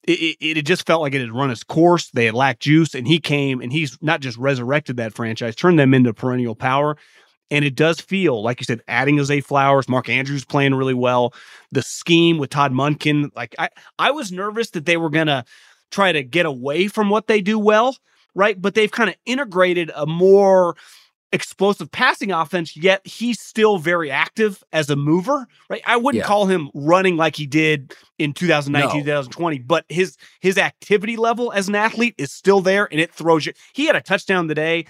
[0.04, 2.10] it, it, it just felt like it had run its course.
[2.12, 5.80] They had lacked juice, and he came and he's not just resurrected that franchise, turned
[5.80, 6.98] them into perennial power.
[7.50, 11.34] And it does feel, like you said, adding Zay Flowers, Mark Andrews playing really well.
[11.72, 15.44] The scheme with Todd Monken, like I, I was nervous that they were gonna
[15.92, 17.98] try to get away from what they do well,
[18.34, 18.60] right?
[18.60, 20.76] But they've kind of integrated a more
[21.34, 25.82] explosive passing offense, yet he's still very active as a mover, right?
[25.86, 26.28] I wouldn't yeah.
[26.28, 29.04] call him running like he did in 2019, no.
[29.04, 33.46] 2020, but his his activity level as an athlete is still there and it throws
[33.46, 33.54] you.
[33.74, 34.86] He had a touchdown today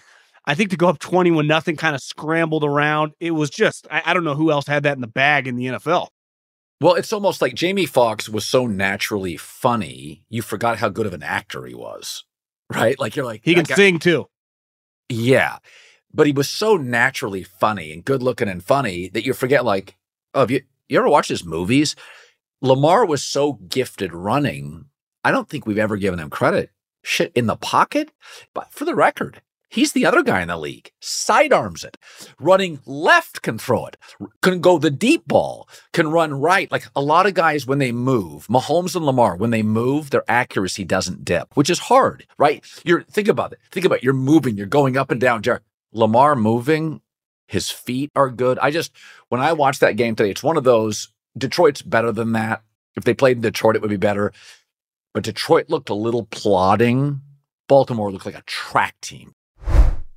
[0.46, 3.14] I think to go up 21 nothing kind of scrambled around.
[3.20, 5.56] It was just, I, I, don't know who else had that in the bag in
[5.56, 6.08] the NFL.
[6.80, 11.14] Well, it's almost like Jamie Foxx was so naturally funny, you forgot how good of
[11.14, 12.26] an actor he was,
[12.74, 13.00] right?
[13.00, 14.26] Like you're like, he can guy, sing too.
[15.08, 15.60] Yeah.
[16.14, 19.98] But he was so naturally funny and good looking and funny that you forget, like,
[20.34, 21.96] oh, have you, you ever watched his movies?
[22.62, 24.86] Lamar was so gifted running.
[25.24, 26.72] I don't think we've ever given him credit.
[27.04, 28.12] Shit in the pocket.
[28.54, 30.92] But for the record, He's the other guy in the league.
[31.00, 31.96] Sidearms it.
[32.42, 33.96] Running left can throw it.
[34.42, 35.70] Can go the deep ball.
[35.94, 36.70] Can run right.
[36.70, 40.30] Like a lot of guys when they move, Mahomes and Lamar, when they move, their
[40.30, 42.66] accuracy doesn't dip, which is hard, right?
[42.84, 43.60] You're think about it.
[43.72, 44.04] Think about it.
[44.04, 45.42] you're moving, you're going up and down.
[45.94, 47.02] Lamar moving,
[47.48, 48.58] his feet are good.
[48.60, 48.92] I just
[49.30, 52.64] when I watched that game today, it's one of those Detroit's better than that.
[52.96, 54.34] If they played in Detroit, it would be better.
[55.14, 57.22] But Detroit looked a little plodding.
[57.68, 59.34] Baltimore looked like a track team.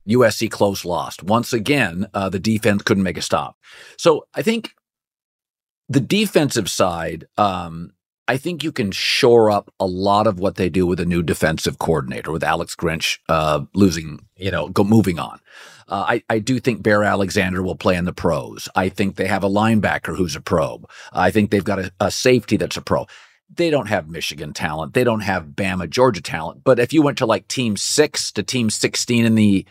[0.09, 1.23] USC close lost.
[1.23, 3.57] Once again, uh, the defense couldn't make a stop.
[3.97, 4.75] So I think
[5.89, 7.94] the defensive side, um,
[8.27, 11.23] I think you can shore up a lot of what they do with a new
[11.23, 15.41] defensive coordinator, with Alex Grinch uh, losing, you know, go moving on.
[15.89, 18.69] Uh, I, I do think Bear Alexander will play in the pros.
[18.75, 20.83] I think they have a linebacker who's a pro.
[21.13, 23.07] I think they've got a, a safety that's a pro.
[23.55, 24.95] they don't have Michigan talent.
[24.95, 26.65] They don't have Bama, Georgia talent.
[26.65, 29.67] But if you went to like team six to team 16 in the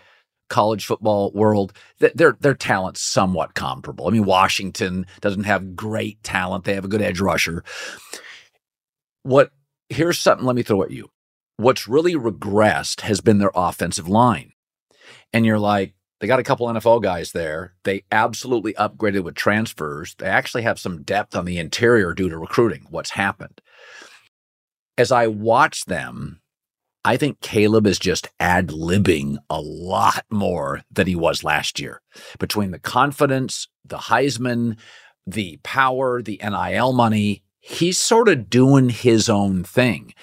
[0.50, 4.08] college football world, their their talent's somewhat comparable.
[4.08, 6.66] I mean, Washington doesn't have great talent.
[6.66, 7.64] They have a good edge rusher.
[9.24, 9.52] What
[9.90, 11.10] here's something let me throw at you.
[11.58, 14.54] What's really regressed has been their offensive line.
[15.32, 17.74] And you're like, they got a couple NFL guys there.
[17.84, 20.16] They absolutely upgraded with transfers.
[20.18, 22.88] They actually have some depth on the interior due to recruiting.
[22.90, 23.62] What's happened?
[24.98, 26.40] As I watch them,
[27.06, 32.02] I think Caleb is just ad libbing a lot more than he was last year.
[32.40, 34.78] Between the confidence, the Heisman,
[35.28, 40.14] the power, the NIL money, he's sort of doing his own thing.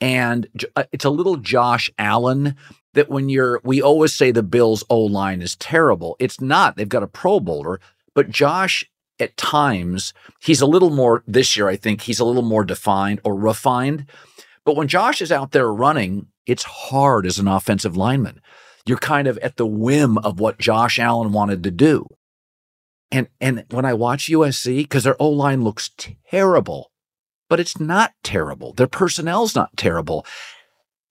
[0.00, 2.54] And uh, it's a little Josh Allen
[2.92, 6.14] that when you're, we always say the Bills O line is terrible.
[6.20, 6.76] It's not.
[6.76, 7.80] They've got a Pro Bowler,
[8.14, 8.84] but Josh
[9.18, 13.20] at times, he's a little more this year, I think he's a little more defined
[13.24, 14.06] or refined.
[14.64, 18.40] But when Josh is out there running, it's hard as an offensive lineman.
[18.86, 22.06] You're kind of at the whim of what Josh Allen wanted to do.
[23.14, 25.88] And and when I watch USC, because their O line looks
[26.28, 26.90] terrible,
[27.48, 28.72] but it's not terrible.
[28.72, 30.26] Their personnel's not terrible.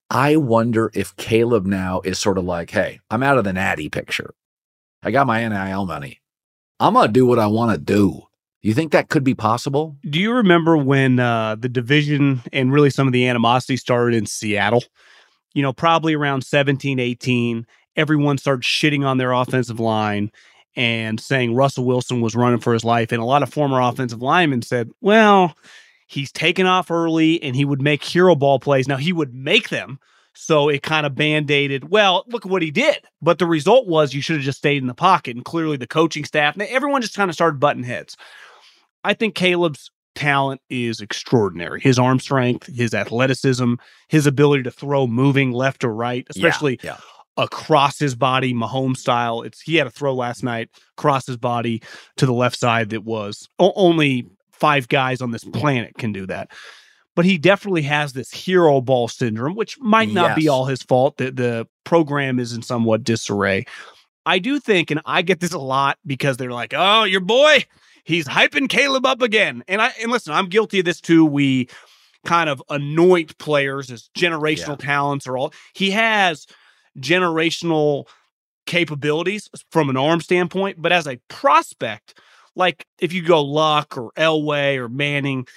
[0.10, 3.88] I wonder if Caleb now is sort of like, hey, I'm out of the natty
[3.88, 4.34] picture.
[5.02, 6.20] I got my NIL money.
[6.78, 8.24] I'm to do what I want to do.
[8.62, 9.96] You think that could be possible?
[10.04, 14.26] Do you remember when uh, the division and really some of the animosity started in
[14.26, 14.84] Seattle?
[15.54, 20.32] You know, probably around 17, 18, everyone started shitting on their offensive line
[20.76, 23.12] and saying Russell Wilson was running for his life.
[23.12, 25.56] And a lot of former offensive linemen said, well,
[26.08, 28.88] he's taken off early and he would make hero ball plays.
[28.88, 30.00] Now, he would make them.
[30.36, 32.98] So it kind of band aided, well, look what he did.
[33.22, 35.36] But the result was you should have just stayed in the pocket.
[35.36, 38.18] And clearly the coaching staff, everyone just kind of started butting heads.
[39.04, 41.82] I think Caleb's talent is extraordinary.
[41.82, 43.76] His arm strength, his athleticism,
[44.08, 46.98] his ability to throw moving left or right, especially yeah, yeah.
[47.38, 49.42] Across his body, Mahomes style.
[49.42, 51.82] It's he had a throw last night across his body
[52.18, 56.52] to the left side that was only five guys on this planet can do that.
[57.16, 60.36] But he definitely has this hero ball syndrome, which might not yes.
[60.36, 61.18] be all his fault.
[61.18, 63.66] That the program is in somewhat disarray.
[64.26, 67.66] I do think, and I get this a lot because they're like, "Oh, your boy,
[68.04, 71.24] he's hyping Caleb up again." And I and listen, I'm guilty of this too.
[71.24, 71.68] We
[72.26, 74.88] kind of anoint players as generational yeah.
[74.88, 75.54] talents or all.
[75.74, 76.48] He has
[77.00, 78.08] generational
[78.66, 82.20] capabilities from an arm standpoint, but as a prospect,
[82.56, 85.48] like if you go Luck or Elway or Manning,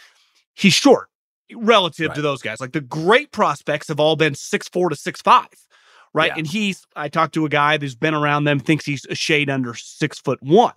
[0.54, 1.08] he's short
[1.54, 2.16] relative right.
[2.16, 2.60] to those guys.
[2.60, 5.48] Like the great prospects have all been six four to six five,
[6.12, 6.28] right?
[6.28, 6.38] Yeah.
[6.38, 9.50] And he's I talked to a guy who's been around them, thinks he's a shade
[9.50, 10.74] under six foot one,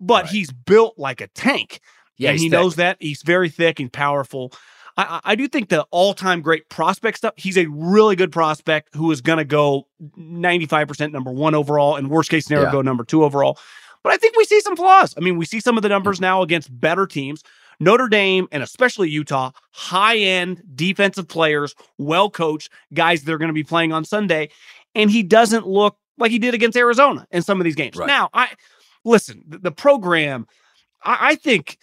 [0.00, 0.32] but right.
[0.32, 1.80] he's built like a tank.
[2.16, 2.52] Yeah, and he thick.
[2.52, 4.52] knows that he's very thick and powerful.
[4.98, 7.34] I, I do think the all-time great prospect stuff.
[7.36, 9.86] He's a really good prospect who is going to go
[10.18, 12.72] 95% number one overall, and worst case scenario, yeah.
[12.72, 13.58] go number two overall.
[14.02, 15.14] But I think we see some flaws.
[15.16, 17.42] I mean, we see some of the numbers now against better teams.
[17.80, 23.50] Notre Dame and especially Utah, high end defensive players, well coached guys that are going
[23.50, 24.50] to be playing on Sunday.
[24.96, 27.96] And he doesn't look like he did against Arizona in some of these games.
[27.96, 28.06] Right.
[28.06, 28.48] Now, I
[29.04, 30.48] listen, the, the program,
[31.04, 31.78] I, I think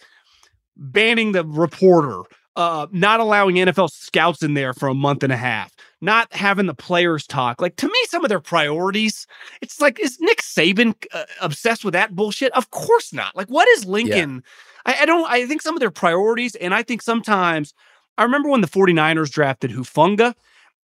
[0.76, 2.22] banning the reporter,
[2.56, 6.66] uh, not allowing NFL scouts in there for a month and a half, not having
[6.66, 7.60] the players talk.
[7.60, 9.26] Like to me, some of their priorities,
[9.60, 12.52] it's like, is Nick Saban uh, obsessed with that bullshit?
[12.52, 13.36] Of course not.
[13.36, 14.42] Like, what is Lincoln?
[14.86, 14.94] Yeah.
[14.94, 17.74] I, I don't, I think some of their priorities, and I think sometimes,
[18.16, 20.34] I remember when the 49ers drafted Hufanga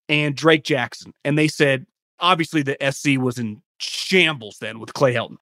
[0.08, 1.86] and Drake Jackson, and they said,
[2.20, 5.38] obviously the SC was in shambles then with Clay Helton.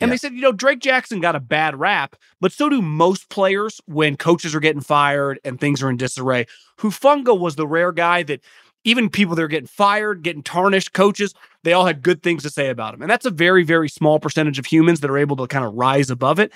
[0.00, 0.12] And yeah.
[0.12, 3.80] they said, you know, Drake Jackson got a bad rap, but so do most players
[3.86, 6.46] when coaches are getting fired and things are in disarray.
[6.78, 8.40] Hufanga was the rare guy that
[8.84, 11.34] even people that are getting fired, getting tarnished, coaches,
[11.64, 13.02] they all had good things to say about him.
[13.02, 15.74] And that's a very, very small percentage of humans that are able to kind of
[15.74, 16.52] rise above it.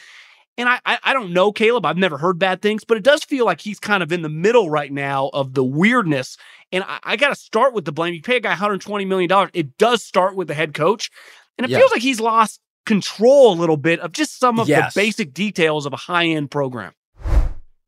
[0.56, 1.84] And I, I, I don't know Caleb.
[1.84, 4.28] I've never heard bad things, but it does feel like he's kind of in the
[4.28, 6.36] middle right now of the weirdness.
[6.72, 8.14] And I, I got to start with the blame.
[8.14, 9.50] You pay a guy 120 million dollars.
[9.52, 11.10] It does start with the head coach,
[11.58, 11.78] and it yeah.
[11.78, 14.94] feels like he's lost control a little bit of just some of yes.
[14.94, 16.92] the basic details of a high end program.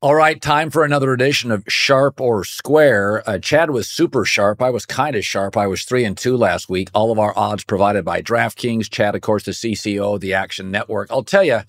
[0.03, 3.29] All right, time for another edition of Sharp or Square.
[3.29, 4.61] Uh, Chad was super sharp.
[4.61, 5.57] I was kind of sharp.
[5.57, 6.91] I was three and two last week.
[6.93, 8.91] All of our odds provided by DraftKings.
[8.91, 11.11] Chad, of course, the CCO, the Action Network.
[11.11, 11.61] I'll tell you,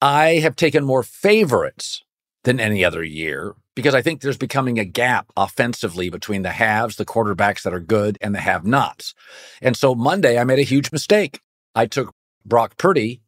[0.00, 2.04] I have taken more favorites
[2.44, 6.96] than any other year because I think there's becoming a gap offensively between the haves,
[6.96, 9.14] the quarterbacks that are good, and the have nots.
[9.60, 11.40] And so Monday, I made a huge mistake.
[11.74, 12.14] I took
[12.44, 13.20] Brock Purdy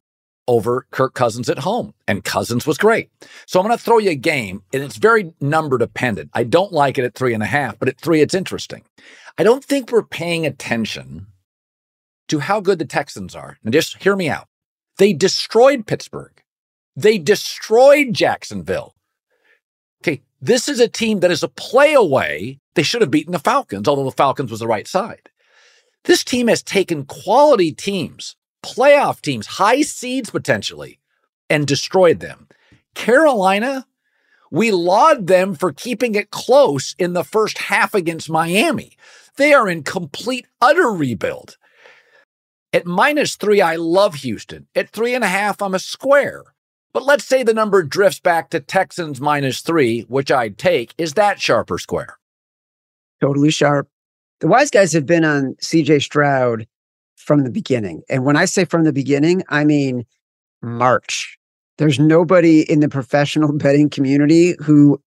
[0.47, 3.11] over Kirk Cousins at home, and Cousins was great.
[3.47, 6.31] So I'm going to throw you a game, and it's very number dependent.
[6.35, 8.83] I don't like it at three and a half, but at three, it's interesting.
[9.39, 11.29] I don't think we're paying attention
[12.29, 13.59] to how good the Texans are.
[13.65, 14.49] Now, just hear me out.
[14.99, 16.43] They destroyed Pittsburgh.
[16.97, 18.95] They destroyed Jacksonville.
[20.03, 22.61] Okay, this is a team that is a play away.
[22.75, 25.31] They should have beaten the Falcons, although the Falcons was the right side.
[26.05, 30.99] This team has taken quality teams, playoff teams, high seeds potentially,
[31.51, 32.49] and destroyed them.
[32.95, 33.87] Carolina,
[34.51, 38.97] we laud them for keeping it close in the first half against Miami.
[39.37, 41.59] They are in complete, utter rebuild.
[42.73, 44.67] At minus three, I love Houston.
[44.75, 46.43] At three and a half, I'm a square.
[46.93, 50.95] But let's say the number drifts back to Texans minus three, which I'd take.
[50.97, 52.19] Is that sharper square?
[53.21, 53.89] Totally sharp.
[54.41, 56.67] The wise guys have been on CJ Stroud
[57.25, 58.03] from the beginning.
[58.09, 60.05] And when I say from the beginning, I mean
[60.63, 61.39] March.
[61.79, 65.01] There's nobody in the professional betting community who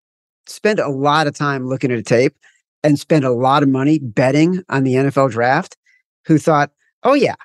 [0.47, 2.36] spent a lot of time looking at a tape
[2.84, 5.78] and spent a lot of money betting on the NFL draft
[6.26, 6.72] who thought,
[7.03, 7.36] oh, yeah,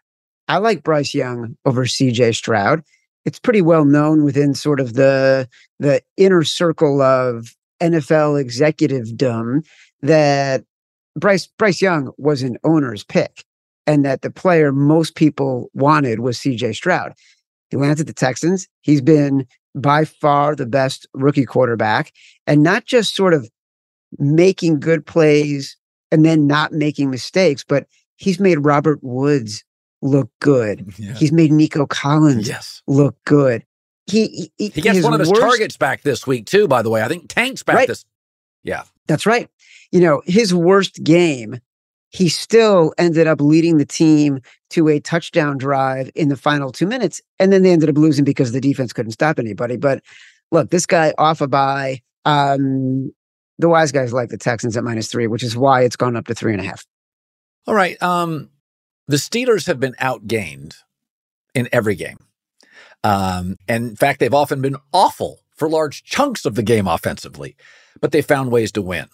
[0.48, 2.82] I like Bryce Young over CJ Stroud.
[3.24, 5.48] It's pretty well known within sort of the
[5.78, 9.62] the inner circle of NFL executive dumb
[10.00, 10.64] that
[11.16, 13.44] Bryce Bryce Young was an owner's pick
[13.86, 17.12] and that the player most people wanted was CJ Stroud.
[17.70, 18.68] He went to the Texans.
[18.82, 22.12] He's been by far the best rookie quarterback
[22.46, 23.48] and not just sort of
[24.18, 25.76] making good plays
[26.10, 29.64] and then not making mistakes, but he's made Robert Woods
[30.02, 30.92] look good.
[30.98, 31.14] Yeah.
[31.14, 32.82] He's made Nico Collins yes.
[32.86, 33.64] look good.
[34.06, 36.68] He he, he gets one of his worst, targets back this week too.
[36.68, 37.88] By the way, I think Tank's back right.
[37.88, 38.04] this.
[38.62, 39.48] Yeah, that's right.
[39.90, 41.60] You know his worst game,
[42.12, 44.40] he still ended up leading the team
[44.70, 48.24] to a touchdown drive in the final two minutes, and then they ended up losing
[48.24, 49.76] because the defense couldn't stop anybody.
[49.76, 50.02] But
[50.50, 52.00] look, this guy off a bye.
[52.24, 53.12] Um,
[53.58, 56.26] the wise guys like the Texans at minus three, which is why it's gone up
[56.26, 56.84] to three and a half.
[57.66, 58.00] All right.
[58.02, 58.50] Um,
[59.08, 60.74] the Steelers have been outgained
[61.54, 62.18] in every game.
[63.04, 67.56] Um, and in fact, they've often been awful for large chunks of the game offensively,
[68.00, 69.06] but they found ways to win.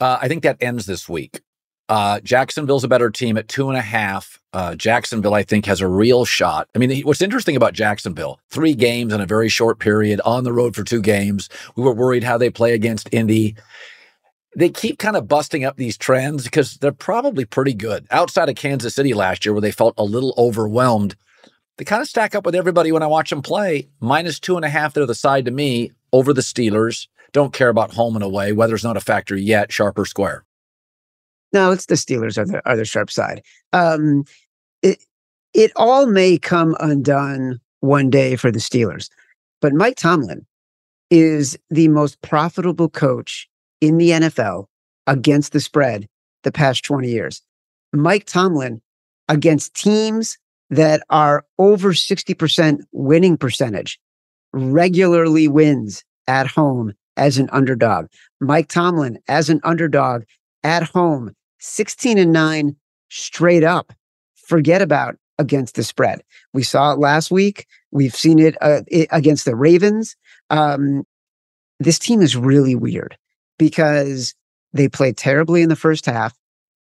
[0.00, 1.40] Uh, I think that ends this week.
[1.88, 4.40] Uh, Jacksonville's a better team at two and a half.
[4.52, 6.68] Uh, Jacksonville, I think, has a real shot.
[6.74, 10.52] I mean, what's interesting about Jacksonville, three games in a very short period, on the
[10.52, 11.48] road for two games.
[11.76, 13.56] We were worried how they play against Indy
[14.56, 18.06] they keep kind of busting up these trends because they're probably pretty good.
[18.10, 21.14] Outside of Kansas City last year, where they felt a little overwhelmed,
[21.76, 23.88] they kind of stack up with everybody when I watch them play.
[24.00, 27.06] Minus two and a half, they're the side to me over the Steelers.
[27.32, 28.52] Don't care about home and away.
[28.52, 29.70] Weather's not a factor yet.
[29.70, 30.44] Sharp or square?
[31.52, 33.42] No, it's the Steelers are the are the sharp side.
[33.72, 34.24] Um,
[34.82, 35.02] it
[35.54, 39.08] it all may come undone one day for the Steelers,
[39.60, 40.46] but Mike Tomlin
[41.10, 43.48] is the most profitable coach
[43.80, 44.66] in the NFL
[45.06, 46.08] against the spread
[46.42, 47.42] the past 20 years.
[47.92, 48.82] Mike Tomlin
[49.28, 50.38] against teams
[50.70, 53.98] that are over 60% winning percentage
[54.52, 58.06] regularly wins at home as an underdog.
[58.40, 60.24] Mike Tomlin as an underdog
[60.62, 62.76] at home, 16 and 9
[63.08, 63.92] straight up.
[64.34, 66.22] Forget about against the spread.
[66.52, 67.66] We saw it last week.
[67.90, 68.80] We've seen it, uh,
[69.10, 70.16] against the Ravens.
[70.50, 71.04] Um,
[71.78, 73.16] this team is really weird
[73.58, 74.34] because
[74.72, 76.34] they played terribly in the first half.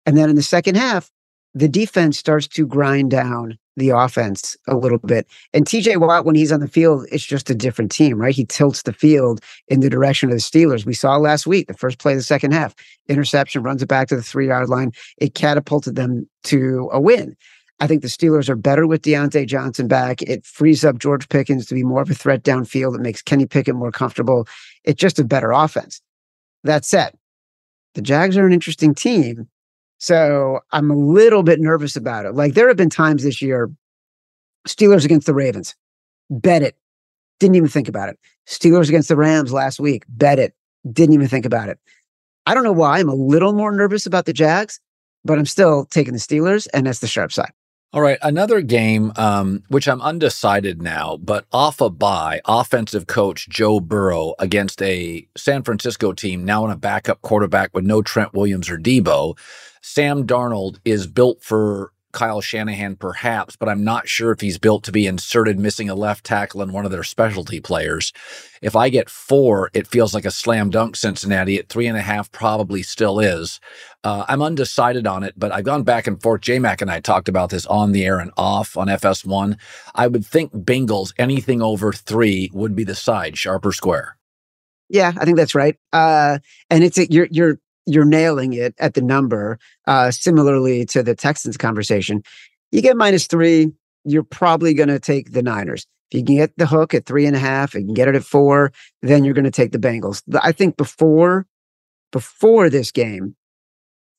[0.05, 1.12] And then in the second half,
[1.55, 5.27] the defense starts to grind down the offense a little bit.
[5.53, 8.35] And TJ Watt, when he's on the field, it's just a different team, right?
[8.35, 10.85] He tilts the field in the direction of the Steelers.
[10.85, 12.75] We saw last week, the first play of the second half,
[13.09, 14.93] interception, runs it back to the three yard line.
[15.19, 17.37] It catapulted them to a win.
[17.81, 20.23] I think the Steelers are better with Diontae Johnson back.
[20.23, 22.95] It frees up George Pickens to be more of a threat downfield.
[22.95, 24.47] It makes Kenny Pickett more comfortable.
[24.85, 26.01] It's just a better offense.
[26.63, 27.15] That said,
[27.95, 29.49] the Jags are an interesting team.
[30.03, 32.35] So I'm a little bit nervous about it.
[32.35, 33.71] Like there have been times this year,
[34.67, 35.77] Steelers against the Ravens,
[36.29, 36.77] bet it.
[37.39, 38.19] Didn't even think about it.
[38.49, 40.55] Steelers against the Rams last week, bet it.
[40.91, 41.79] Didn't even think about it.
[42.47, 42.99] I don't know why.
[42.99, 44.81] I'm a little more nervous about the Jags,
[45.25, 47.53] but I'm still taking the Steelers, and that's the sharp side.
[47.93, 53.49] All right, another game um, which I'm undecided now, but off a bye, offensive coach
[53.49, 58.35] Joe Burrow against a San Francisco team now in a backup quarterback with no Trent
[58.35, 59.37] Williams or Deebo.
[59.83, 64.85] Sam Darnold is built for Kyle Shanahan, perhaps, but I'm not sure if he's built
[64.85, 68.13] to be inserted missing a left tackle and one of their specialty players.
[68.61, 71.59] If I get four, it feels like a slam dunk Cincinnati.
[71.59, 73.61] At three and a half, probably still is.
[74.05, 76.43] Uh, I'm undecided on it, but I've gone back and forth.
[76.43, 79.59] J Mac and I talked about this on the air and off on FS1.
[79.95, 84.19] I would think Bengals, anything over three would be the side, sharp or square.
[84.89, 85.79] Yeah, I think that's right.
[85.95, 89.59] Uh, and it's a, you're you're you're nailing it at the number.
[89.87, 92.23] Uh, similarly to the Texans conversation,
[92.71, 93.73] you get minus three,
[94.05, 95.87] you're probably going to take the Niners.
[96.11, 98.09] If you can get the hook at three and a half, and you can get
[98.09, 100.23] it at four, then you're going to take the Bengals.
[100.43, 101.47] I think before
[102.11, 103.35] before this game,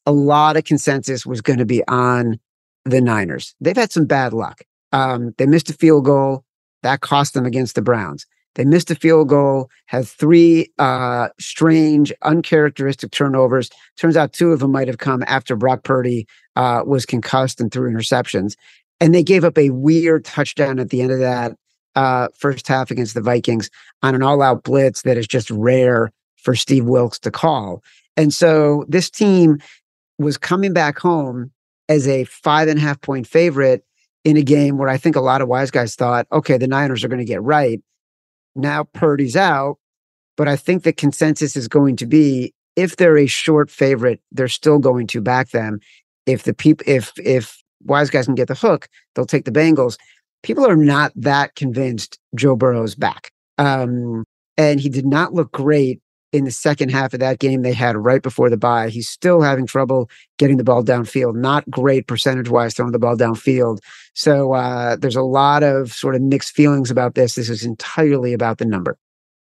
[0.06, 2.40] a lot of consensus was going to be on
[2.86, 3.56] the Niners.
[3.62, 4.64] They've had some bad luck.
[4.92, 6.44] Um, they missed a field goal
[6.82, 8.26] that cost them against the Browns.
[8.56, 13.70] They missed a field goal, had three uh, strange, uncharacteristic turnovers.
[13.98, 17.72] Turns out two of them might have come after Brock Purdy uh, was concussed and
[17.72, 18.56] threw interceptions.
[19.00, 21.58] And they gave up a weird touchdown at the end of that
[21.96, 23.70] uh, first half against the Vikings
[24.02, 27.84] on an all out blitz that is just rare for Steve Wilks to call.
[28.18, 29.58] And so this team
[30.20, 31.52] was coming back home
[31.90, 33.84] as a five and a half point favorite
[34.24, 37.04] in a game where I think a lot of wise guys thought, okay, the Niners
[37.04, 37.82] are going to get right.
[38.56, 39.78] Now Purdy's out,
[40.38, 44.48] but I think the consensus is going to be if they're a short favorite, they're
[44.48, 45.80] still going to back them.
[46.26, 49.98] If the people, if if wise guys can get the hook, they'll take the Bengals.
[50.42, 54.24] People are not that convinced Joe Burrow's back, um,
[54.58, 56.02] and he did not look great
[56.34, 58.90] in the second half of that game they had right before the bye.
[58.90, 60.10] He's still having trouble
[60.40, 61.36] getting the ball downfield.
[61.36, 63.80] Not great percentage wise throwing the ball downfield.
[64.14, 67.36] So uh, there's a lot of sort of mixed feelings about this.
[67.36, 68.98] This is entirely about the number.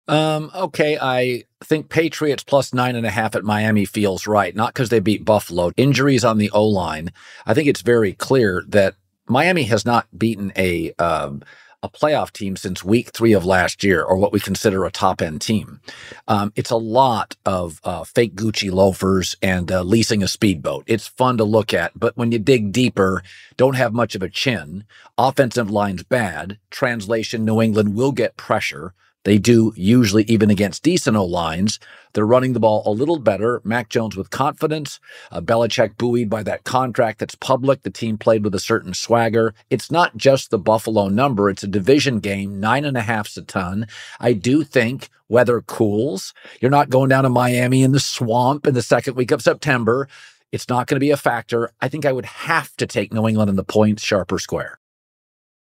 [0.07, 4.73] Um, okay, I think Patriots plus nine and a half at Miami feels right, not
[4.73, 5.71] because they beat Buffalo.
[5.77, 7.11] Injuries on the O line.
[7.45, 8.95] I think it's very clear that
[9.27, 11.43] Miami has not beaten a um,
[11.83, 15.21] a playoff team since week three of last year, or what we consider a top
[15.21, 15.79] end team.
[16.27, 20.83] Um, it's a lot of uh, fake Gucci loafers and uh, leasing a speedboat.
[20.87, 23.23] It's fun to look at, but when you dig deeper,
[23.57, 24.85] don't have much of a chin.
[25.17, 26.57] Offensive line's bad.
[26.69, 28.93] Translation: New England will get pressure.
[29.23, 31.79] They do usually even against decent O lines.
[32.13, 33.61] They're running the ball a little better.
[33.63, 34.99] Mac Jones with confidence.
[35.31, 37.83] Uh, Belichick buoyed by that contract that's public.
[37.83, 39.53] The team played with a certain swagger.
[39.69, 41.49] It's not just the Buffalo number.
[41.49, 42.59] It's a division game.
[42.59, 43.87] Nine and a half's a ton.
[44.19, 46.33] I do think weather cools.
[46.59, 50.07] You're not going down to Miami in the swamp in the second week of September.
[50.51, 51.71] It's not going to be a factor.
[51.79, 54.80] I think I would have to take New England in the points, sharp or square.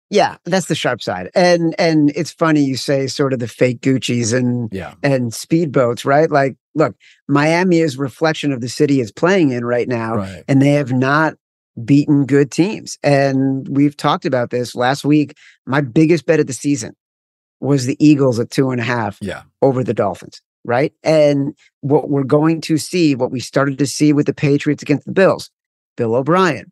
[0.09, 1.29] Yeah, that's the sharp side.
[1.35, 4.95] And and it's funny you say sort of the fake Gucci's and yeah.
[5.03, 6.31] and speedboats, right?
[6.31, 6.95] Like, look,
[7.27, 10.43] Miami is reflection of the city is playing in right now, right.
[10.47, 11.35] and they have not
[11.85, 12.97] beaten good teams.
[13.03, 15.35] And we've talked about this last week.
[15.67, 16.95] My biggest bet of the season
[17.59, 19.43] was the Eagles at two and a half yeah.
[19.61, 20.41] over the Dolphins.
[20.65, 20.91] Right.
[21.03, 25.05] And what we're going to see, what we started to see with the Patriots against
[25.05, 25.49] the Bills,
[25.95, 26.71] Bill O'Brien,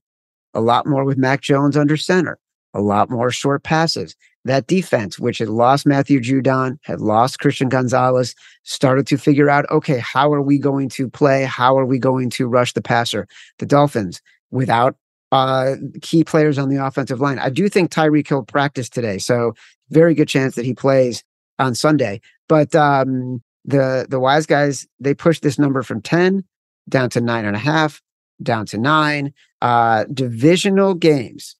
[0.53, 2.37] a lot more with Mac Jones under center
[2.77, 4.15] a lot more short passes.
[4.45, 9.69] That defense, which had lost Matthew Judon, had lost Christian Gonzalez, started to figure out,
[9.69, 11.43] okay, how are we going to play?
[11.43, 13.27] How are we going to rush the passer?
[13.59, 14.21] The Dolphins,
[14.51, 14.95] without
[15.33, 17.39] uh, key players on the offensive line.
[17.39, 19.53] I do think Tyreek Hill practiced today, so
[19.89, 21.25] very good chance that he plays
[21.59, 22.21] on Sunday.
[22.47, 26.45] But um, the the wise guys they pushed this number from ten
[26.87, 28.01] down to nine and a half,
[28.41, 29.33] down to nine.
[29.61, 31.56] Uh, divisional games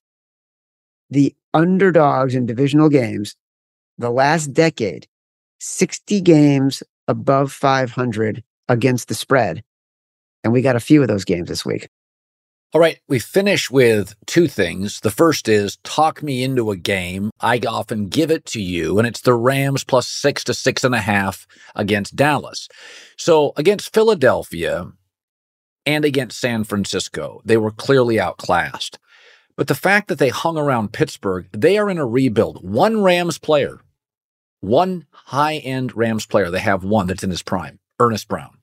[1.10, 3.36] the underdogs in divisional games
[3.98, 5.06] the last decade
[5.60, 9.64] 60 games above 500 against the spread
[10.44, 11.88] and we got a few of those games this week
[12.74, 15.00] all right, we finish with two things.
[15.00, 17.30] The first is talk me into a game.
[17.40, 20.94] I often give it to you, and it's the Rams plus six to six and
[20.94, 22.68] a half against Dallas.
[23.16, 24.92] So against Philadelphia
[25.86, 28.98] and against San Francisco, they were clearly outclassed.
[29.58, 32.62] But the fact that they hung around Pittsburgh, they are in a rebuild.
[32.62, 33.80] One Rams player,
[34.60, 38.58] one high end Rams player, they have one that's in his prime Ernest Brown.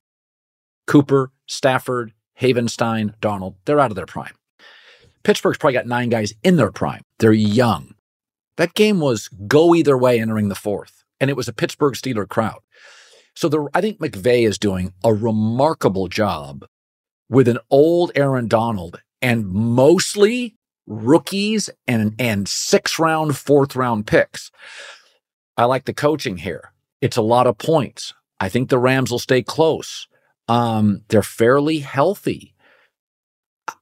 [0.87, 4.35] Cooper, Stafford, Havenstein, Donald, they're out of their prime.
[5.23, 7.01] Pittsburgh's probably got nine guys in their prime.
[7.19, 7.95] They're young.
[8.55, 12.29] That game was go either way entering the fourth, and it was a Pittsburgh Steeler
[12.29, 12.61] crowd.
[13.35, 16.65] So the, I think McVay is doing a remarkable job
[17.29, 20.55] with an old Aaron Donald and mostly
[20.87, 24.51] rookies and and six round, fourth round picks.
[25.57, 26.71] I like the coaching here.
[27.01, 28.13] It's a lot of points.
[28.39, 30.07] I think the Rams will stay close.
[30.47, 32.53] Um, they're fairly healthy.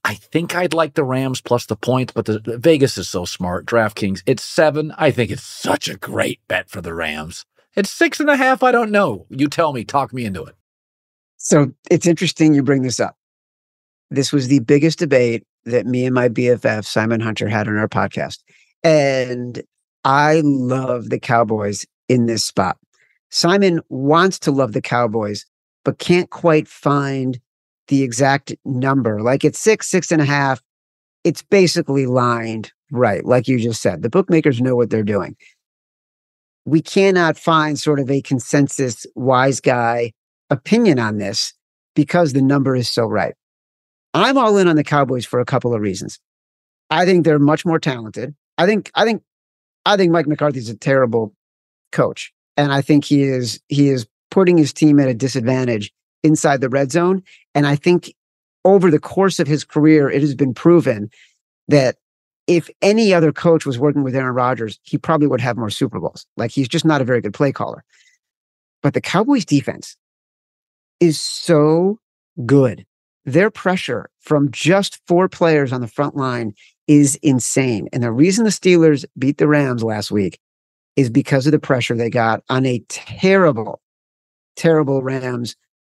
[0.05, 3.25] I think I'd like the Rams plus the points, but the, the Vegas is so
[3.25, 3.65] smart.
[3.65, 4.93] DraftKings, it's seven.
[4.97, 7.45] I think it's such a great bet for the Rams.
[7.75, 8.63] It's six and a half.
[8.63, 9.25] I don't know.
[9.29, 9.83] You tell me.
[9.83, 10.55] Talk me into it.
[11.37, 13.17] So it's interesting you bring this up.
[14.13, 17.87] This was the biggest debate that me and my BFF Simon Hunter had on our
[17.87, 18.43] podcast.
[18.83, 19.63] And
[20.05, 22.77] I love the Cowboys in this spot.
[23.31, 25.47] Simon wants to love the Cowboys,
[25.83, 27.39] but can't quite find
[27.87, 29.23] the exact number.
[29.23, 30.61] Like it's six, six and a half.
[31.23, 34.03] It's basically lined right, like you just said.
[34.03, 35.35] The bookmakers know what they're doing.
[36.65, 40.11] We cannot find sort of a consensus wise guy
[40.51, 41.55] opinion on this
[41.95, 43.33] because the number is so right.
[44.13, 46.19] I'm all in on the Cowboys for a couple of reasons.
[46.89, 48.35] I think they're much more talented.
[48.57, 49.23] I think I think
[49.85, 51.33] I think Mike McCarthy's a terrible
[51.91, 52.31] coach.
[52.55, 55.91] And I think he is he is putting his team at a disadvantage
[56.23, 57.23] inside the red zone.
[57.55, 58.13] And I think
[58.65, 61.09] over the course of his career, it has been proven
[61.67, 61.97] that
[62.47, 65.99] if any other coach was working with Aaron Rodgers, he probably would have more Super
[65.99, 66.25] Bowls.
[66.37, 67.83] Like he's just not a very good play caller.
[68.81, 69.95] But the Cowboys defense
[70.99, 71.99] is so
[72.45, 72.85] good.
[73.25, 76.53] Their pressure from just four players on the front line
[76.87, 77.87] is insane.
[77.93, 80.39] And the reason the Steelers beat the Rams last week
[80.95, 83.81] is because of the pressure they got on a terrible,
[84.55, 85.55] terrible Rams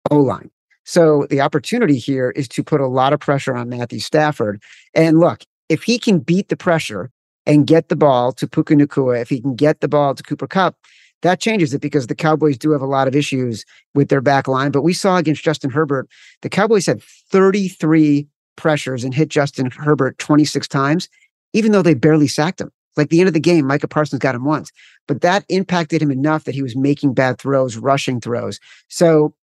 [0.09, 0.49] O line.
[0.85, 4.63] So the opportunity here is to put a lot of pressure on Matthew Stafford.
[4.93, 7.11] And look, if he can beat the pressure
[7.45, 10.47] and get the ball to Puka Nacua, if he can get the ball to Cooper
[10.47, 10.77] Kupp,
[11.21, 13.65] that changes it because the Cowboys do have a lot of issues
[13.95, 14.71] with their back line.
[14.71, 16.07] But we saw against Justin Herbert,
[16.41, 21.09] the Cowboys had 33 pressures and hit Justin Herbert 26 times,
[21.53, 22.71] even though they barely sacked him.
[22.95, 24.71] Like the end of the game, Micah Parsons got him once,
[25.07, 28.59] but that impacted him enough that he was making bad throws, rushing throws.
[28.87, 29.35] So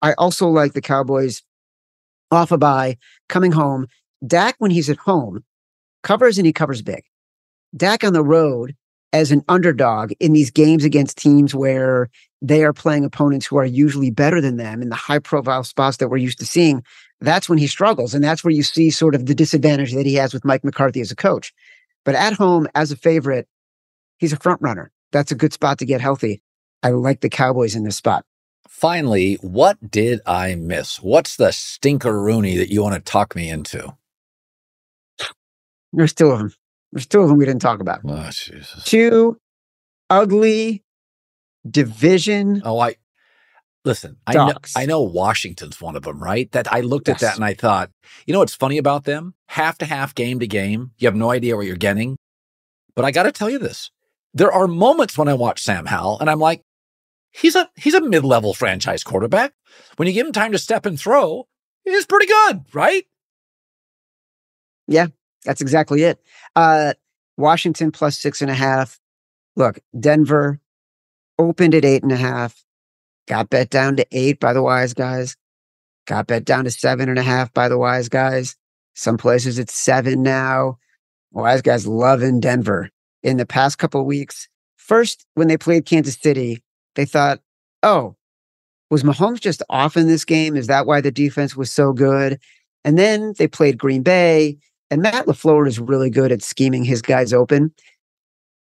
[0.00, 1.42] I also like the Cowboys
[2.30, 2.96] off a bye,
[3.28, 3.86] coming home.
[4.26, 5.44] Dak, when he's at home,
[6.02, 7.04] covers and he covers big.
[7.76, 8.74] Dak on the road
[9.14, 12.10] as an underdog in these games against teams where
[12.42, 15.98] they are playing opponents who are usually better than them in the high profile spots
[15.98, 16.82] that we're used to seeing,
[17.20, 18.12] that's when he struggles.
[18.12, 21.00] And that's where you see sort of the disadvantage that he has with Mike McCarthy
[21.00, 21.54] as a coach.
[22.04, 23.46] But at home, as a favorite,
[24.18, 24.90] he's a front runner.
[25.12, 26.42] That's a good spot to get healthy.
[26.82, 28.24] I like the Cowboys in this spot.
[28.68, 31.00] Finally, what did I miss?
[31.00, 33.96] What's the stinker Rooney that you want to talk me into?
[35.92, 36.54] There's two of them.
[36.94, 38.02] There's two of them we didn't talk about.
[38.06, 38.84] Oh, Jesus.
[38.84, 39.36] Two
[40.08, 40.84] ugly
[41.68, 42.62] division.
[42.64, 42.94] Oh, I
[43.84, 44.16] listen.
[44.28, 46.50] I know, I know Washington's one of them, right?
[46.52, 47.90] That I looked at that and I thought,
[48.26, 49.34] you know what's funny about them?
[49.48, 50.92] Half to half, game to game.
[50.98, 52.16] You have no idea what you're getting.
[52.94, 53.90] But I got to tell you this:
[54.32, 56.62] there are moments when I watch Sam Howell and I'm like,
[57.32, 59.52] he's a he's a mid level franchise quarterback.
[59.96, 61.48] When you give him time to step and throw,
[61.82, 63.04] he's pretty good, right?
[65.44, 66.20] That's exactly it.
[66.56, 66.94] Uh,
[67.36, 68.98] Washington plus six and a half.
[69.56, 70.60] Look, Denver
[71.38, 72.64] opened at eight and a half,
[73.28, 75.36] got bet down to eight by the wise guys,
[76.06, 78.56] got bet down to seven and a half by the wise guys.
[78.94, 80.78] Some places it's seven now.
[81.32, 82.90] Wise guys loving Denver.
[83.22, 86.62] In the past couple weeks, first when they played Kansas City,
[86.94, 87.40] they thought,
[87.82, 88.16] oh,
[88.90, 90.56] was Mahomes just off in this game?
[90.56, 92.38] Is that why the defense was so good?
[92.84, 94.58] And then they played Green Bay,
[94.94, 97.72] and Matt LaFleur is really good at scheming his guys open.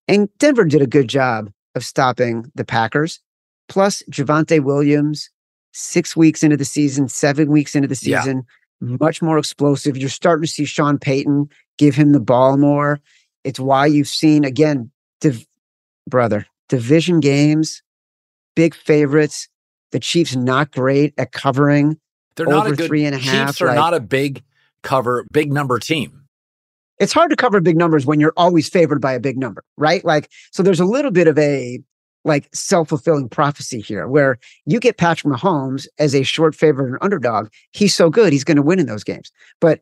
[0.09, 3.21] And Denver did a good job of stopping the Packers.
[3.69, 5.29] Plus, Javonte Williams,
[5.75, 8.23] six weeks into the season, seven weeks into the Yeah.
[8.23, 8.47] season,
[8.81, 9.99] much more explosive.
[9.99, 13.01] You're starting to see Sean Payton give him the ball more.
[13.45, 15.47] It's why you've seen, again, div-
[16.09, 17.83] brother, division games,
[18.57, 19.47] big favorites.
[19.93, 21.99] The Chiefs not great at covering.
[22.37, 24.43] They're not a good three and a half, Chiefs are like- not a big
[24.85, 26.23] cover, big number team.
[27.01, 30.05] it's hard to cover big numbers when you're always favored by a big number, right?
[30.05, 31.81] Like, so there's a little bit of a
[32.25, 37.49] like self-fulfilling prophecy here where you get Patrick Mahomes as a short favorite and underdog.
[37.73, 39.33] He's so good, he's going to win in those games.
[39.61, 39.81] But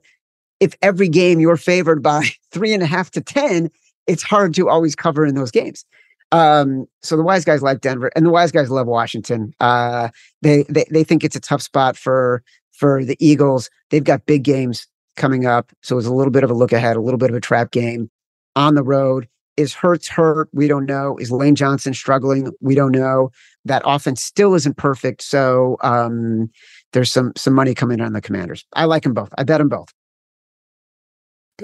[0.58, 3.70] if every game you're favored by three and a half to 10,
[4.06, 5.84] it's hard to always cover in those games.
[6.32, 9.54] Um, so the wise guys like Denver and the wise guys love Washington.
[9.60, 10.08] Uh,
[10.40, 12.42] they, they, they think it's a tough spot for,
[12.72, 13.70] for the Eagles.
[13.90, 14.86] They've got big games
[15.16, 15.72] coming up.
[15.82, 17.40] So it was a little bit of a look ahead, a little bit of a
[17.40, 18.10] trap game
[18.56, 19.28] on the road.
[19.58, 20.48] Is Hurts hurt?
[20.52, 21.16] We don't know.
[21.18, 22.50] Is Lane Johnson struggling?
[22.62, 23.30] We don't know.
[23.66, 25.22] That offense still isn't perfect.
[25.22, 26.50] So um,
[26.94, 28.64] there's some some money coming in on the Commanders.
[28.72, 29.28] I like them both.
[29.36, 29.88] I bet them both.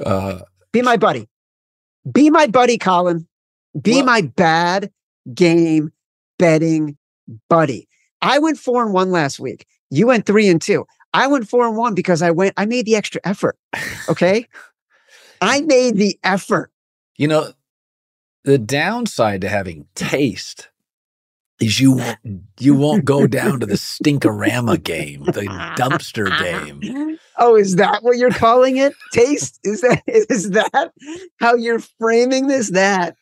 [0.05, 0.41] Uh,
[0.73, 1.29] Be my buddy.
[2.13, 3.27] Be my buddy, Colin.
[3.81, 4.91] Be Well- my bad
[5.35, 5.91] game
[6.39, 6.97] betting
[7.49, 7.89] buddy.
[8.21, 9.67] I went four and one last week.
[9.91, 10.85] You went three and two.
[11.19, 13.59] I went four and one because I went, I made the extra effort.
[14.09, 14.47] Okay.
[15.41, 16.71] I made the effort.
[17.17, 17.53] You know,
[18.45, 20.69] the downside to having taste
[21.61, 22.19] is you won't,
[22.61, 25.43] you won't go down to the stinkorama game, the
[25.77, 27.19] dumpster game.
[27.37, 28.95] Oh, is that what you're calling it?
[29.13, 29.59] Taste?
[29.65, 30.93] Is that is that
[31.41, 32.71] how you're framing this?
[32.71, 33.17] That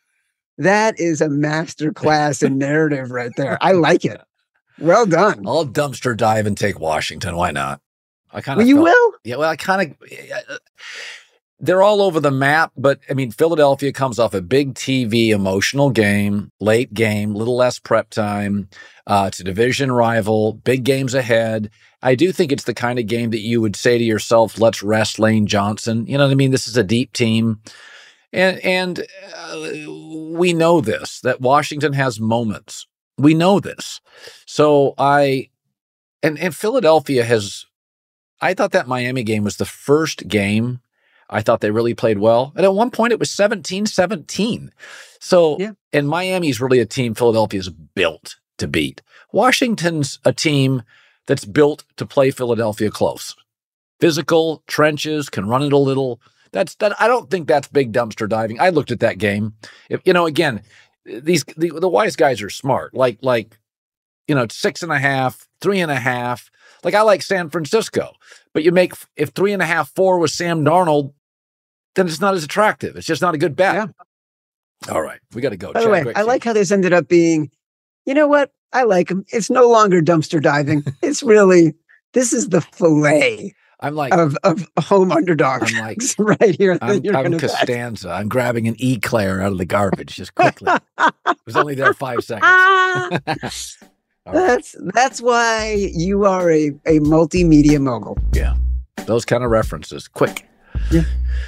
[0.58, 3.56] that is a master class in narrative right there.
[3.62, 4.20] I like it.
[4.78, 5.46] Well done.
[5.46, 7.36] I'll dumpster dive and take Washington.
[7.36, 7.80] Why not?
[8.32, 9.12] I kind of Well, you will?
[9.24, 10.58] Yeah, well, I kind of.
[11.58, 15.88] They're all over the map, but I mean, Philadelphia comes off a big TV emotional
[15.88, 18.68] game, late game, little less prep time.
[19.06, 21.70] Uh, it's a division rival, big games ahead.
[22.02, 24.82] I do think it's the kind of game that you would say to yourself, "Let's
[24.82, 26.50] rest Lane Johnson." You know what I mean?
[26.50, 27.60] This is a deep team,
[28.34, 29.90] and and uh,
[30.32, 32.86] we know this that Washington has moments.
[33.16, 34.02] We know this,
[34.44, 35.48] so I
[36.22, 37.64] and and Philadelphia has
[38.40, 40.80] I thought that Miami game was the first game
[41.28, 42.52] I thought they really played well.
[42.56, 44.72] And at one point it was 17 17.
[45.18, 45.72] So, Yeah.
[45.92, 49.02] and Miami's really a team Philadelphia's built to beat.
[49.32, 50.82] Washington's a team
[51.26, 53.34] that's built to play Philadelphia close.
[54.00, 56.20] Physical, trenches, can run it a little.
[56.52, 56.94] That's that.
[57.00, 58.60] I don't think that's big dumpster diving.
[58.60, 59.54] I looked at that game.
[59.90, 60.62] If, you know, again,
[61.04, 62.94] these the, the wise guys are smart.
[62.94, 63.58] Like like,
[64.28, 66.50] you know, six and a half, three and a half.
[66.84, 68.12] Like I like San Francisco,
[68.52, 71.12] but you make if three and a half, four with Sam Darnold,
[71.94, 72.96] then it's not as attractive.
[72.96, 73.74] It's just not a good bet.
[73.74, 73.86] Yeah.
[74.90, 75.72] All right, we got to go.
[75.72, 77.50] By the way, I like how this ended up being,
[78.04, 78.52] you know what?
[78.72, 79.24] I like them.
[79.28, 80.84] It's no longer dumpster diving.
[81.02, 81.74] it's really,
[82.12, 86.78] this is the fillet I'm like of, of home underdog I'm like- right here.
[86.80, 87.50] I'm, you're I'm gonna bet.
[87.50, 88.10] Costanza.
[88.10, 90.72] I'm grabbing an eclair out of the garbage just quickly.
[90.98, 93.78] it was only there five seconds.
[94.32, 98.18] That's that's why you are a, a multimedia mogul.
[98.32, 98.56] Yeah.
[99.06, 100.48] Those kind of references, quick.
[100.90, 101.04] Yeah.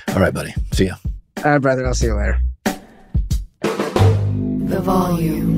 [0.09, 0.55] All right, buddy.
[0.73, 0.95] See ya.
[1.39, 1.87] All right, brother.
[1.87, 2.41] I'll see you later.
[3.63, 5.58] The volume.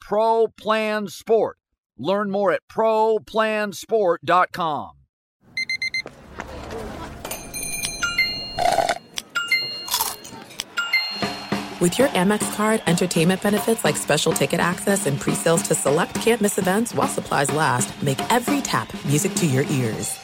[0.00, 1.58] Pro Plan Sport.
[1.98, 4.92] Learn more at ProPlansport.com.
[11.78, 16.56] With your Amex card, entertainment benefits like special ticket access and pre-sales to select campus
[16.56, 20.18] events while supplies last make every tap music to your ears.